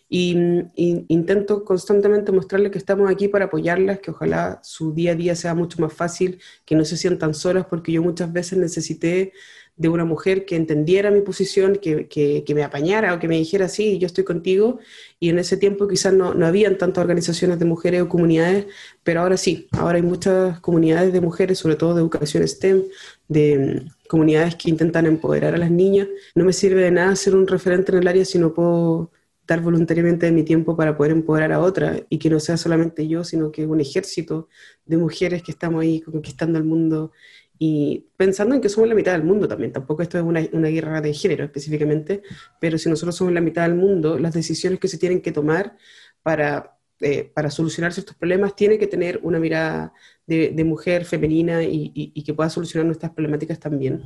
Y, 0.09 0.35
intento 0.75 1.63
constantemente 1.63 2.31
mostrarles 2.31 2.71
que 2.71 2.79
estamos 2.79 3.07
aquí 3.07 3.27
para 3.27 3.45
apoyarlas, 3.45 3.99
que 3.99 4.09
ojalá 4.09 4.61
su 4.63 4.93
día 4.95 5.11
a 5.11 5.15
día 5.15 5.35
sea 5.35 5.53
mucho 5.53 5.79
más 5.79 5.93
fácil, 5.93 6.39
que 6.65 6.75
no 6.75 6.85
se 6.85 6.97
sientan 6.97 7.35
solas, 7.35 7.67
porque 7.67 7.91
yo 7.91 8.01
muchas 8.01 8.33
veces 8.33 8.57
necesité 8.57 9.33
de 9.77 9.89
una 9.89 10.05
mujer 10.05 10.45
que 10.45 10.55
entendiera 10.55 11.11
mi 11.11 11.21
posición, 11.21 11.75
que, 11.75 12.07
que, 12.07 12.55
me 12.55 12.63
apañara 12.63 13.13
o 13.13 13.19
que 13.19 13.27
me 13.27 13.35
dijera, 13.37 13.67
sí, 13.67 13.97
yo 13.99 14.05
estoy 14.07 14.23
contigo. 14.23 14.79
Y 15.19 15.29
en 15.29 15.39
ese 15.39 15.57
tiempo 15.57 15.87
quizás 15.87 16.13
no, 16.13 16.33
no 16.33 16.45
habían 16.45 16.77
tantas 16.77 17.01
organizaciones 17.01 17.59
de 17.59 17.65
mujeres 17.65 18.01
o 18.01 18.09
comunidades, 18.09 18.67
pero 19.03 19.21
ahora 19.21 19.37
sí, 19.37 19.67
ahora 19.71 19.97
hay 19.97 20.03
muchas 20.03 20.59
comunidades 20.61 21.11
de 21.11 21.21
mujeres, 21.21 21.59
sobre 21.59 21.75
todo 21.75 21.93
de 21.93 22.01
educación 22.01 22.47
STEM, 22.47 22.83
de 23.27 23.57
mm, 23.85 24.07
comunidades 24.07 24.55
que 24.55 24.69
intentan 24.69 25.07
empoderar 25.07 25.55
a 25.55 25.57
las 25.57 25.71
niñas. 25.71 26.07
No 26.35 26.45
me 26.45 26.53
sirve 26.53 26.81
de 26.81 26.91
nada 26.91 27.15
ser 27.15 27.35
un 27.35 27.47
referente 27.47 27.91
en 27.91 27.99
el 27.99 28.07
área 28.07 28.23
si 28.25 28.39
no 28.39 28.53
puedo 28.53 29.11
dar 29.47 29.61
voluntariamente 29.61 30.25
de 30.25 30.31
mi 30.31 30.43
tiempo 30.43 30.75
para 30.75 30.97
poder 30.97 31.11
empoderar 31.11 31.51
a 31.51 31.59
otra 31.59 32.01
y 32.09 32.17
que 32.17 32.29
no 32.29 32.39
sea 32.39 32.57
solamente 32.57 33.07
yo, 33.07 33.23
sino 33.23 33.51
que 33.51 33.65
un 33.67 33.79
ejército 33.79 34.47
de 34.85 34.97
mujeres 34.97 35.43
que 35.43 35.51
estamos 35.51 35.81
ahí 35.81 36.01
conquistando 36.01 36.57
el 36.57 36.63
mundo 36.63 37.11
y 37.57 38.07
pensando 38.17 38.55
en 38.55 38.61
que 38.61 38.69
somos 38.69 38.89
la 38.89 38.95
mitad 38.95 39.13
del 39.13 39.23
mundo 39.23 39.47
también. 39.47 39.71
Tampoco 39.71 40.01
esto 40.03 40.17
es 40.17 40.23
una, 40.23 40.41
una 40.51 40.69
guerra 40.69 41.01
de 41.01 41.13
género 41.13 41.45
específicamente, 41.45 42.21
pero 42.59 42.77
si 42.77 42.89
nosotros 42.89 43.15
somos 43.15 43.33
la 43.33 43.41
mitad 43.41 43.63
del 43.63 43.75
mundo, 43.75 44.19
las 44.19 44.33
decisiones 44.33 44.79
que 44.79 44.87
se 44.87 44.97
tienen 44.97 45.21
que 45.21 45.31
tomar 45.31 45.77
para 46.23 46.75
eh, 47.01 47.29
para 47.33 47.51
solucionar 47.51 47.91
ciertos 47.91 48.15
problemas 48.15 48.55
tiene 48.55 48.77
que 48.79 48.87
tener 48.87 49.19
una 49.21 49.37
mirada 49.37 49.93
de, 50.25 50.63
mujer 50.63 51.03
femenina 51.03 51.61
y, 51.61 52.23
que 52.23 52.33
pueda 52.33 52.49
solucionar 52.49 52.85
nuestras 52.85 53.11
problemáticas 53.11 53.59
también. 53.59 54.03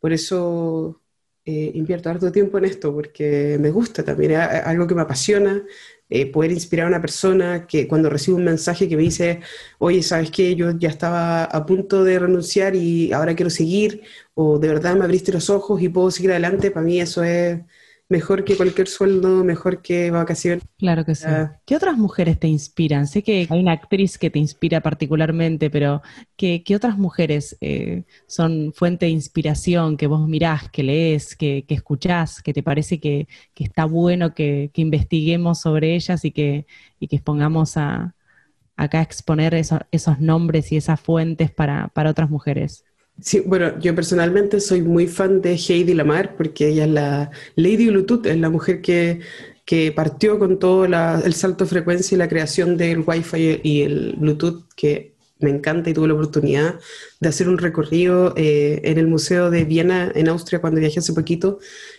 Por 0.00 0.12
eso 0.12 1.00
eh, 1.44 1.70
invierto 1.74 2.10
harto 2.10 2.32
tiempo 2.32 2.58
en 2.58 2.64
esto, 2.64 2.92
porque 2.92 3.56
me 3.60 3.70
gusta 3.70 4.04
también, 4.04 4.32
es 4.32 4.38
algo 4.38 4.86
que 4.86 4.96
me 4.96 5.02
apasiona, 5.02 5.64
eh, 6.10 6.30
poder 6.30 6.52
inspirar 6.52 6.86
a 6.86 6.88
una 6.90 7.00
persona 7.00 7.66
que 7.66 7.88
cuando 7.88 8.10
recibe 8.10 8.36
un 8.36 8.44
mensaje 8.44 8.88
que 8.88 8.96
me 8.96 9.02
dice, 9.02 9.40
oye, 9.78 10.02
¿sabes 10.02 10.30
qué? 10.30 10.54
Yo 10.54 10.70
ya 10.78 10.88
estaba 10.88 11.44
a 11.44 11.66
punto 11.66 12.04
de 12.04 12.18
renunciar 12.18 12.74
y 12.76 13.12
ahora 13.12 13.34
quiero 13.34 13.50
seguir, 13.50 14.02
o 14.34 14.58
de 14.58 14.68
verdad 14.68 14.96
me 14.96 15.04
abriste 15.04 15.32
los 15.32 15.50
ojos 15.50 15.80
y 15.82 15.88
puedo 15.88 16.10
seguir 16.10 16.30
adelante, 16.32 16.70
para 16.70 16.86
mí 16.86 17.00
eso 17.00 17.22
es 17.24 17.60
mejor 18.08 18.44
que 18.44 18.56
cualquier 18.56 18.88
sueldo, 18.88 19.44
mejor 19.44 19.80
que 19.80 20.10
vacación. 20.10 20.60
Claro 20.78 21.04
que 21.04 21.14
sí. 21.14 21.24
Ah. 21.26 21.58
¿Qué 21.64 21.76
otras 21.76 21.96
mujeres 21.96 22.38
te 22.38 22.46
inspiran? 22.48 23.06
Sé 23.06 23.22
que 23.22 23.46
hay 23.48 23.60
una 23.60 23.72
actriz 23.72 24.18
que 24.18 24.30
te 24.30 24.38
inspira 24.38 24.80
particularmente, 24.80 25.70
pero 25.70 26.02
¿qué, 26.36 26.62
otras 26.74 26.98
mujeres 26.98 27.56
eh, 27.60 28.04
son 28.26 28.72
fuente 28.74 29.06
de 29.06 29.12
inspiración 29.12 29.96
que 29.96 30.06
vos 30.06 30.28
mirás, 30.28 30.68
que 30.70 30.82
lees, 30.82 31.34
que, 31.34 31.64
que 31.66 31.74
escuchás, 31.74 32.42
que 32.42 32.52
te 32.52 32.62
parece 32.62 33.00
que, 33.00 33.26
está 33.56 33.86
bueno 33.86 34.34
que, 34.34 34.70
investiguemos 34.74 35.60
sobre 35.60 35.94
ellas 35.94 36.24
y 36.24 36.30
que, 36.30 36.66
y 37.00 37.08
que 37.08 37.16
expongamos 37.16 37.76
a, 37.76 38.14
acá 38.76 38.98
a 38.98 39.02
exponer 39.02 39.54
esos 39.54 40.20
nombres 40.20 40.72
y 40.72 40.76
esas 40.76 41.00
fuentes 41.00 41.50
para, 41.50 41.88
para 41.88 42.10
otras 42.10 42.28
mujeres? 42.28 42.84
Sí, 43.20 43.40
bueno, 43.40 43.78
yo 43.78 43.94
personalmente 43.94 44.60
soy 44.60 44.82
muy 44.82 45.06
fan 45.06 45.40
de 45.40 45.54
Heidi 45.56 45.94
Lamar 45.94 46.36
porque 46.36 46.68
ella 46.68 46.84
es 46.84 46.90
la 46.90 47.30
Lady 47.54 47.88
Bluetooth, 47.88 48.26
es 48.26 48.38
la 48.38 48.50
mujer 48.50 48.82
que, 48.82 49.20
que 49.64 49.92
partió 49.92 50.38
con 50.38 50.58
todo 50.58 50.84
el 50.84 51.34
salto 51.34 51.64
de 51.64 51.70
frecuencia 51.70 52.14
y 52.14 52.18
la 52.18 52.28
creación 52.28 52.76
del 52.76 53.04
Wi-Fi 53.06 53.60
y 53.62 53.82
el 53.82 54.16
Bluetooth, 54.18 54.64
que 54.76 55.14
me 55.38 55.50
encanta 55.50 55.90
y 55.90 55.94
tuve 55.94 56.08
la 56.08 56.14
oportunidad 56.14 56.80
de 57.20 57.28
hacer 57.28 57.48
un 57.48 57.58
recorrido 57.58 58.34
eh, 58.36 58.80
en 58.84 58.98
el 58.98 59.06
Museo 59.06 59.50
de 59.50 59.64
Viena, 59.64 60.10
en 60.14 60.28
Austria, 60.28 60.60
cuando 60.60 60.80
viajé 60.80 60.98
hace 60.98 61.12
poquito 61.12 61.58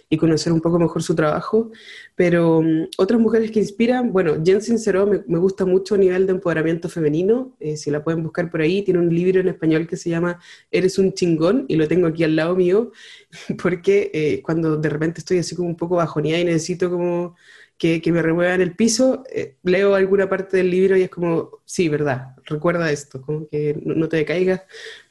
y 0.09 0.17
conocer 0.17 0.53
un 0.53 0.61
poco 0.61 0.79
mejor 0.79 1.01
su 1.03 1.15
trabajo. 1.15 1.71
Pero 2.15 2.59
um, 2.59 2.87
otras 2.97 3.19
mujeres 3.19 3.51
que 3.51 3.59
inspiran, 3.59 4.11
bueno, 4.11 4.35
Jen 4.43 4.61
Sincero 4.61 5.05
me, 5.05 5.23
me 5.27 5.39
gusta 5.39 5.65
mucho 5.65 5.95
a 5.95 5.97
nivel 5.97 6.25
de 6.25 6.33
empoderamiento 6.33 6.89
femenino, 6.89 7.55
eh, 7.59 7.77
si 7.77 7.91
la 7.91 8.03
pueden 8.03 8.23
buscar 8.23 8.49
por 8.49 8.61
ahí, 8.61 8.81
tiene 8.83 8.99
un 8.99 9.13
libro 9.13 9.41
en 9.41 9.47
español 9.47 9.87
que 9.87 9.97
se 9.97 10.09
llama 10.09 10.39
Eres 10.71 10.97
un 10.97 11.13
chingón 11.13 11.65
y 11.67 11.75
lo 11.75 11.87
tengo 11.87 12.07
aquí 12.07 12.23
al 12.23 12.35
lado 12.35 12.55
mío, 12.55 12.91
porque 13.61 14.11
eh, 14.13 14.41
cuando 14.43 14.77
de 14.77 14.89
repente 14.89 15.19
estoy 15.19 15.39
así 15.39 15.55
como 15.55 15.69
un 15.69 15.77
poco 15.77 15.95
bajoneada 15.95 16.39
y 16.39 16.45
necesito 16.45 16.89
como 16.89 17.35
que, 17.77 18.01
que 18.01 18.11
me 18.11 18.21
remuevan 18.21 18.61
el 18.61 18.75
piso, 18.75 19.23
eh, 19.33 19.57
leo 19.63 19.95
alguna 19.95 20.29
parte 20.29 20.57
del 20.57 20.71
libro 20.71 20.95
y 20.95 21.03
es 21.03 21.09
como, 21.09 21.61
sí, 21.65 21.89
verdad, 21.89 22.35
recuerda 22.45 22.91
esto, 22.91 23.21
como 23.21 23.47
que 23.49 23.77
no, 23.83 24.07
te 24.07 24.17
decaigas. 24.17 24.61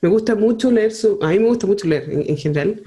Me 0.00 0.08
gusta 0.08 0.34
mucho 0.34 0.70
leer, 0.70 0.92
su, 0.92 1.18
a 1.22 1.28
mí 1.28 1.38
me 1.38 1.48
gusta 1.48 1.66
mucho 1.66 1.86
leer 1.86 2.10
en, 2.10 2.36
general. 2.36 2.82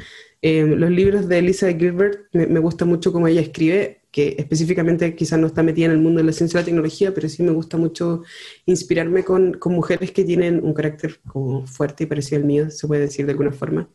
Eh, 0.50 0.66
los 0.66 0.90
libros 0.90 1.28
de 1.28 1.40
Elisa 1.40 1.68
Gilbert 1.74 2.30
me, 2.32 2.48
me, 2.48 2.62
gusta 2.62 2.86
mucho 2.86 3.12
cómo 3.12 3.28
ella 3.28 3.42
escribe, 3.42 4.04
que 4.12 4.38
específicamente 4.40 5.14
quizás 5.14 5.38
no 5.38 5.48
está 5.48 5.62
metida 5.62 5.88
en 5.88 5.92
el 5.92 5.98
mundo 5.98 6.20
de 6.20 6.24
la 6.24 6.32
ciencia 6.32 6.58
y 6.58 6.62
la 6.62 6.66
tecnología, 6.66 7.14
pero 7.14 7.28
sí 7.28 7.44
me 7.44 7.52
gusta 7.52 7.76
mucho 7.76 8.24
inspirarme 8.66 9.26
con, 9.26 9.56
con 9.56 9.74
mujeres 9.74 10.12
que 10.14 10.24
tienen 10.24 10.64
un 10.64 10.74
carácter 10.74 11.20
como 11.28 11.68
fuerte 11.68 12.06
y 12.06 12.08
parecido 12.08 12.40
al 12.40 12.48
mío, 12.48 12.72
se 12.72 12.88
puede 12.88 13.02
decir 13.02 13.26
de 13.26 13.34
alguna 13.34 13.52
forma. 13.52 13.90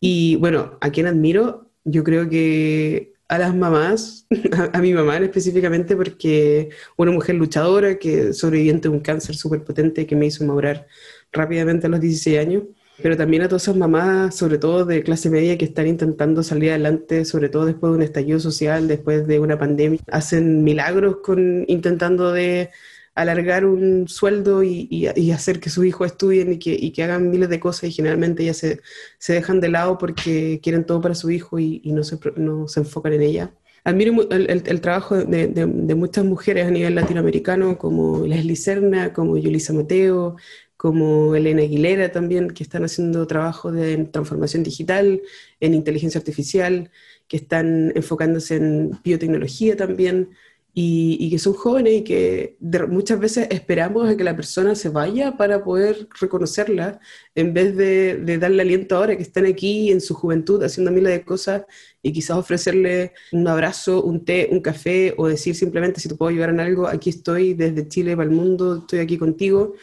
Y 0.00 0.34
bueno, 0.34 0.78
a 0.80 0.90
quien 0.90 1.06
admiro, 1.06 1.70
yo 1.84 2.02
creo 2.02 2.28
que 2.28 3.12
a 3.28 3.38
las 3.38 3.54
mamás, 3.54 4.26
a, 4.72 4.80
mi 4.80 4.92
mamá 4.92 5.18
específicamente, 5.18 5.94
porque 5.94 6.70
una 6.96 7.12
mujer 7.12 7.36
luchadora 7.36 8.00
que 8.00 8.32
sobreviviente 8.32 8.88
de 8.88 8.94
un 8.96 9.00
cáncer 9.00 9.36
súper 9.36 9.62
potente 9.62 10.08
que 10.08 10.16
me 10.16 10.26
hizo 10.26 10.44
madurar 10.44 10.88
rápidamente 11.30 11.86
a 11.86 11.90
los 11.90 12.00
16 12.00 12.38
años, 12.40 12.64
pero 13.02 13.16
también 13.16 13.42
a 13.42 13.48
todas 13.48 13.62
esas 13.62 13.76
mamás, 13.76 14.36
sobre 14.36 14.58
todo 14.58 14.84
de 14.84 15.02
clase 15.02 15.30
media, 15.30 15.58
que 15.58 15.64
están 15.64 15.86
intentando 15.86 16.42
salir 16.42 16.70
adelante, 16.70 17.24
sobre 17.24 17.48
todo 17.48 17.66
después 17.66 17.90
de 17.92 17.96
un 17.96 18.02
estallido 18.02 18.40
social, 18.40 18.88
después 18.88 19.26
de 19.26 19.40
una 19.40 19.58
pandemia, 19.58 20.00
hacen 20.10 20.62
milagros 20.64 21.18
con 21.22 21.64
intentando 21.68 22.32
de 22.32 22.70
alargar 23.14 23.64
un 23.64 24.08
sueldo 24.08 24.62
y, 24.62 25.06
hacer 25.32 25.60
que 25.60 25.70
sus 25.70 25.84
hijos 25.86 26.06
estudien 26.08 26.52
y 26.60 26.90
que, 26.92 27.02
hagan 27.02 27.30
miles 27.30 27.48
de 27.48 27.60
cosas 27.60 27.84
y 27.84 27.92
generalmente 27.92 28.44
ya 28.44 28.54
se, 28.54 28.80
dejan 29.28 29.60
de 29.60 29.68
lado 29.68 29.98
porque 29.98 30.60
quieren 30.62 30.84
todo 30.84 31.00
para 31.00 31.14
su 31.14 31.30
hijo 31.30 31.58
y, 31.58 31.80
no, 31.84 32.04
se, 32.04 32.18
no 32.36 32.68
se 32.68 32.80
enfocan 32.80 33.12
en 33.14 33.22
ella. 33.22 33.54
Admiro 33.86 34.26
el, 34.30 34.80
trabajo 34.80 35.14
de, 35.14 35.94
muchas 35.94 36.24
mujeres 36.24 36.66
a 36.66 36.70
nivel 36.70 36.94
latinoamericano, 36.94 37.76
como 37.76 38.26
Leslie 38.26 38.56
Serna, 38.56 39.12
como 39.12 39.36
Yulisa 39.36 39.74
Mateo, 39.74 40.36
como 40.84 41.34
Elena 41.34 41.62
Aguilera 41.62 42.12
también, 42.12 42.50
que 42.50 42.62
están 42.62 42.84
haciendo 42.84 43.26
trabajo 43.26 43.72
de 43.72 44.04
transformación 44.04 44.62
digital, 44.62 45.22
en 45.58 45.72
inteligencia 45.72 46.18
artificial, 46.18 46.90
que 47.26 47.38
están 47.38 47.90
enfocándose 47.96 48.56
en 48.56 48.90
biotecnología 49.02 49.78
también 49.78 50.36
y, 50.74 51.30
que 51.30 51.38
son 51.38 51.54
jóvenes 51.54 51.94
y 51.94 52.04
que 52.04 52.58
muchas 52.90 53.18
veces 53.18 53.48
esperamos 53.50 54.06
a 54.10 54.14
que 54.14 54.24
la 54.24 54.36
persona 54.36 54.74
se 54.74 54.90
vaya 54.90 55.38
para 55.38 55.64
poder 55.64 56.06
reconocerla, 56.20 57.00
en 57.34 57.54
vez 57.54 57.74
de, 57.76 58.36
darle 58.38 58.60
aliento 58.60 58.96
ahora 58.96 59.16
que 59.16 59.22
están 59.22 59.46
aquí 59.46 59.90
en 59.90 60.02
su 60.02 60.12
juventud 60.12 60.62
haciendo 60.62 60.90
miles 60.92 61.14
de 61.14 61.24
cosas 61.24 61.62
y 62.02 62.12
quizás 62.12 62.36
ofrecerle 62.36 63.14
un 63.32 63.48
abrazo, 63.48 64.02
un 64.02 64.22
té, 64.22 64.50
un 64.52 64.60
café 64.60 65.14
o 65.16 65.28
decir 65.28 65.54
simplemente 65.54 65.98
si 65.98 66.10
te 66.10 66.14
puedo 66.14 66.28
ayudar 66.28 66.50
en 66.50 66.60
algo, 66.60 66.88
aquí 66.88 67.08
estoy 67.08 67.54
desde 67.54 67.88
Chile 67.88 68.14
para 68.14 68.28
el 68.28 68.36
mundo, 68.36 68.80
estoy 68.80 68.98
aquí 68.98 69.16
contigo, 69.16 69.76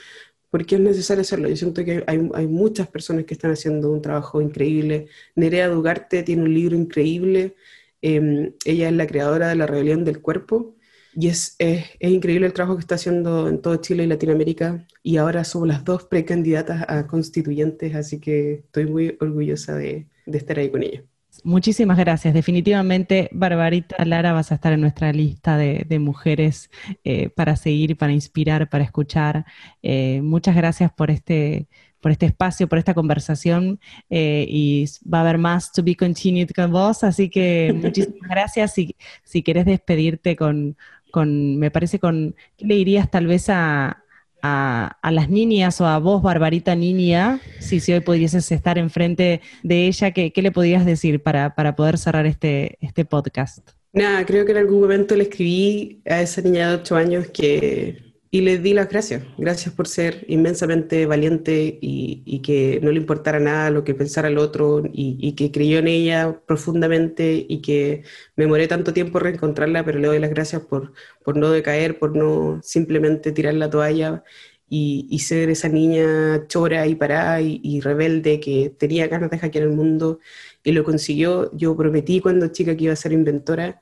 porque 0.51 0.75
es 0.75 0.81
necesario 0.81 1.21
hacerlo. 1.21 1.49
Yo 1.49 1.55
siento 1.55 1.83
que 1.85 2.03
hay, 2.07 2.19
muchas 2.47 2.87
personas 2.87 3.25
que 3.25 3.33
están 3.33 3.51
haciendo 3.51 3.91
un 3.91 4.01
trabajo 4.01 4.41
increíble. 4.41 5.07
Nerea 5.35 5.69
Dugarte 5.69 6.23
tiene 6.23 6.43
un 6.43 6.53
libro 6.53 6.75
increíble. 6.75 7.55
Em, 8.01 8.53
ella 8.65 8.89
es 8.89 8.95
la 8.95 9.07
creadora 9.07 9.49
de 9.49 9.55
la 9.55 9.67
rebelión 9.67 10.05
del 10.05 10.21
cuerpo 10.21 10.75
y 11.13 11.27
es, 11.29 11.55
es, 11.59 11.85
increíble 11.99 12.47
el 12.47 12.53
trabajo 12.53 12.75
que 12.77 12.81
está 12.81 12.95
haciendo 12.95 13.47
en 13.47 13.61
todo 13.61 13.77
Chile 13.77 14.03
y 14.03 14.07
Latinoamérica. 14.07 14.85
Y 15.03 15.17
ahora 15.17 15.43
somos 15.43 15.67
las 15.67 15.83
dos 15.85 16.05
precandidatas 16.05 16.85
a 16.87 17.07
constituyentes, 17.07 17.95
así 17.95 18.19
que 18.19 18.53
estoy 18.65 18.85
muy 18.87 19.17
orgullosa 19.21 19.75
de, 19.75 20.07
de 20.25 20.37
estar 20.37 20.59
ahí 20.59 20.69
con 20.69 20.83
ella. 20.83 21.03
Muchísimas 21.43 21.97
gracias. 21.97 22.34
Definitivamente, 22.34 23.30
Barbarita 23.32 24.04
Lara, 24.06 24.32
vas 24.32 24.51
a 24.51 24.56
estar 24.56 24.73
en 24.73 24.82
nuestra 24.82 25.12
lista 25.12 25.58
de, 25.58 25.86
de 25.88 25.97
mujeres 25.97 26.69
eh, 27.04 27.30
para 27.30 27.56
seguir, 27.56 27.97
para 27.97 28.12
inspirar, 28.12 28.69
para 28.69 28.84
escuchar. 28.84 29.45
Eh, 29.82 30.21
muchas 30.21 30.56
gracias 30.56 30.91
por 30.91 31.10
este, 31.10 31.67
por 31.99 32.12
este 32.12 32.27
espacio, 32.27 32.67
por 32.67 32.77
esta 32.77 32.93
conversación 32.93 33.80
eh, 34.10 34.45
y 34.47 34.86
va 35.12 35.19
a 35.19 35.21
haber 35.21 35.39
más 35.39 35.71
to 35.71 35.82
be 35.84 35.95
continued 35.95 36.49
con 36.51 36.71
vos, 36.71 37.04
así 37.04 37.30
que 37.30 37.73
muchísimas 37.82 38.30
gracias. 38.30 38.73
Si, 38.75 38.95
si 39.23 39.41
querés 39.41 39.65
despedirte 39.65 40.36
con, 40.36 40.77
con, 41.12 41.58
me 41.58 41.71
parece 41.71 41.97
con, 41.99 42.36
¿qué 42.56 42.65
le 42.67 42.75
dirías 42.75 43.10
tal 43.10 43.25
vez 43.25 43.49
a, 43.49 44.00
las 44.41 45.30
niñas 45.30 45.80
o 45.82 45.86
a 45.86 45.99
vos, 45.99 46.21
Barbarita 46.21 46.75
Niña, 46.75 47.39
si, 47.60 47.80
si 47.80 47.93
hoy 47.93 47.99
pudieses 48.01 48.51
estar 48.51 48.77
enfrente 48.77 49.41
de 49.63 49.88
ella, 49.88 50.12
¿qué, 50.12 50.32
qué 50.32 50.41
le 50.41 50.51
podrías 50.51 50.86
decir 50.86 51.21
para, 51.21 51.56
para 51.56 51.75
poder 51.75 51.97
cerrar 51.97 52.25
este, 52.25 52.77
este 52.82 53.06
podcast? 53.06 53.69
Nada, 53.93 54.25
creo 54.25 54.45
que 54.45 54.51
en 54.51 54.58
algún 54.58 54.80
momento 54.80 55.15
le 55.15 55.23
escribí 55.23 56.01
a 56.06 56.21
esa 56.21 56.41
niña 56.41 56.69
de 56.69 56.75
8 56.75 56.95
años 56.95 57.27
que 57.27 58.11
y 58.33 58.41
le 58.41 58.57
di 58.59 58.73
las 58.73 58.87
gracias. 58.89 59.23
Gracias 59.37 59.75
por 59.75 59.87
ser 59.87 60.23
inmensamente 60.29 61.05
valiente 61.05 61.77
y, 61.81 62.41
que 62.41 62.79
no 62.81 62.91
le 62.91 62.97
importara 62.97 63.39
nada 63.39 63.69
lo 63.71 63.83
que 63.83 63.93
pensara 63.93 64.29
el 64.29 64.37
otro 64.37 64.83
y, 64.93 65.33
que 65.33 65.51
creyó 65.51 65.79
en 65.79 65.87
ella 65.89 66.39
profundamente 66.47 67.45
y 67.47 67.61
que 67.61 68.03
me 68.37 68.47
moré 68.47 68.67
tanto 68.67 68.93
tiempo 68.93 69.19
reencontrarla, 69.19 69.83
pero 69.83 69.99
le 69.99 70.07
doy 70.07 70.19
las 70.19 70.29
gracias 70.29 70.61
por, 70.63 70.93
por 71.23 71.35
no 71.37 71.51
decaer, 71.51 71.99
por 71.99 72.15
no 72.15 72.61
simplemente 72.63 73.33
tirar 73.33 73.53
la 73.55 73.69
toalla 73.69 74.23
y, 74.69 75.19
ser 75.19 75.49
esa 75.49 75.67
niña 75.69 76.47
chora 76.47 76.87
y 76.87 76.95
parada 76.95 77.41
y, 77.41 77.81
rebelde 77.81 78.39
que 78.39 78.69
tenía 78.69 79.07
ganas 79.07 79.29
de 79.29 79.39
hackear 79.39 79.65
el 79.65 79.71
mundo 79.71 80.19
y 80.63 80.71
lo 80.71 80.83
consiguió. 80.85 81.51
Yo 81.57 81.75
prometí 81.75 82.21
cuando 82.21 82.47
chica 82.47 82.77
que 82.77 82.85
iba 82.85 82.93
a 82.93 82.95
ser 82.95 83.11
inventora 83.11 83.81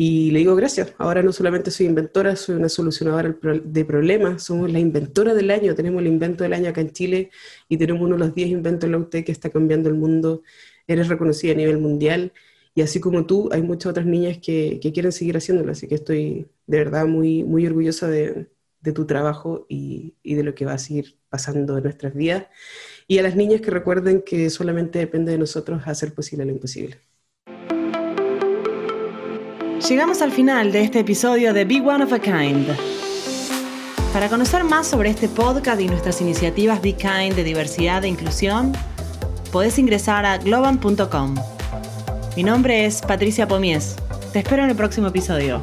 y 0.00 0.30
le 0.30 0.38
digo 0.38 0.54
gracias. 0.54 0.94
Ahora 0.98 1.24
no 1.24 1.32
solamente 1.32 1.72
soy 1.72 1.86
inventora, 1.86 2.36
soy 2.36 2.54
una 2.54 2.68
solucionadora 2.68 3.36
de 3.64 3.84
problemas. 3.84 4.44
Somos 4.44 4.70
la 4.70 4.78
inventora 4.78 5.34
del 5.34 5.50
año. 5.50 5.74
Tenemos 5.74 6.00
el 6.00 6.06
invento 6.06 6.44
del 6.44 6.52
año 6.52 6.70
acá 6.70 6.80
en 6.80 6.92
Chile 6.92 7.30
y 7.68 7.78
tenemos 7.78 8.02
uno 8.02 8.14
de 8.14 8.20
los 8.20 8.32
10 8.32 8.48
inventos 8.50 8.86
en 8.86 8.92
la 8.92 8.98
UTE 8.98 9.24
que 9.24 9.32
está 9.32 9.50
cambiando 9.50 9.88
el 9.88 9.96
mundo. 9.96 10.44
Eres 10.86 11.08
reconocida 11.08 11.52
a 11.52 11.56
nivel 11.56 11.78
mundial. 11.78 12.32
Y 12.76 12.82
así 12.82 13.00
como 13.00 13.26
tú, 13.26 13.48
hay 13.50 13.62
muchas 13.62 13.90
otras 13.90 14.06
niñas 14.06 14.38
que, 14.38 14.78
quieren 14.94 15.10
seguir 15.10 15.36
haciéndolo. 15.36 15.72
Así 15.72 15.88
que 15.88 15.96
estoy 15.96 16.46
de 16.68 16.78
verdad 16.78 17.06
muy, 17.06 17.42
muy 17.42 17.66
orgullosa 17.66 18.08
de, 18.08 18.46
tu 18.94 19.04
trabajo 19.04 19.66
y 19.68 20.14
de 20.22 20.44
lo 20.44 20.54
que 20.54 20.64
va 20.64 20.74
a 20.74 20.78
seguir 20.78 21.18
pasando 21.28 21.76
en 21.76 21.82
nuestras 21.82 22.14
vidas. 22.14 22.46
Y 23.08 23.18
a 23.18 23.22
las 23.22 23.34
niñas 23.34 23.62
que 23.62 23.72
recuerden 23.72 24.22
que 24.22 24.48
solamente 24.48 25.00
depende 25.00 25.32
de 25.32 25.38
nosotros 25.38 25.82
hacer 25.86 26.14
posible 26.14 26.44
lo 26.44 26.52
imposible. 26.52 27.07
Llegamos 29.88 30.20
al 30.20 30.32
final 30.32 30.70
de 30.70 30.82
este 30.82 31.00
episodio 31.00 31.54
de 31.54 31.64
Big 31.64 31.82
One 31.86 32.04
of 32.04 32.12
a 32.12 32.18
Kind. 32.18 32.68
Para 34.12 34.28
conocer 34.28 34.62
más 34.62 34.86
sobre 34.86 35.08
este 35.08 35.30
podcast 35.30 35.80
y 35.80 35.86
nuestras 35.86 36.20
iniciativas 36.20 36.82
Be 36.82 36.92
Kind 36.92 37.34
de 37.34 37.42
diversidad 37.42 38.04
e 38.04 38.08
inclusión, 38.08 38.72
podés 39.50 39.78
ingresar 39.78 40.26
a 40.26 40.36
globan.com. 40.36 41.36
Mi 42.36 42.42
nombre 42.42 42.84
es 42.84 43.00
Patricia 43.00 43.48
Pomies. 43.48 43.96
Te 44.34 44.40
espero 44.40 44.64
en 44.64 44.68
el 44.68 44.76
próximo 44.76 45.06
episodio. 45.06 45.62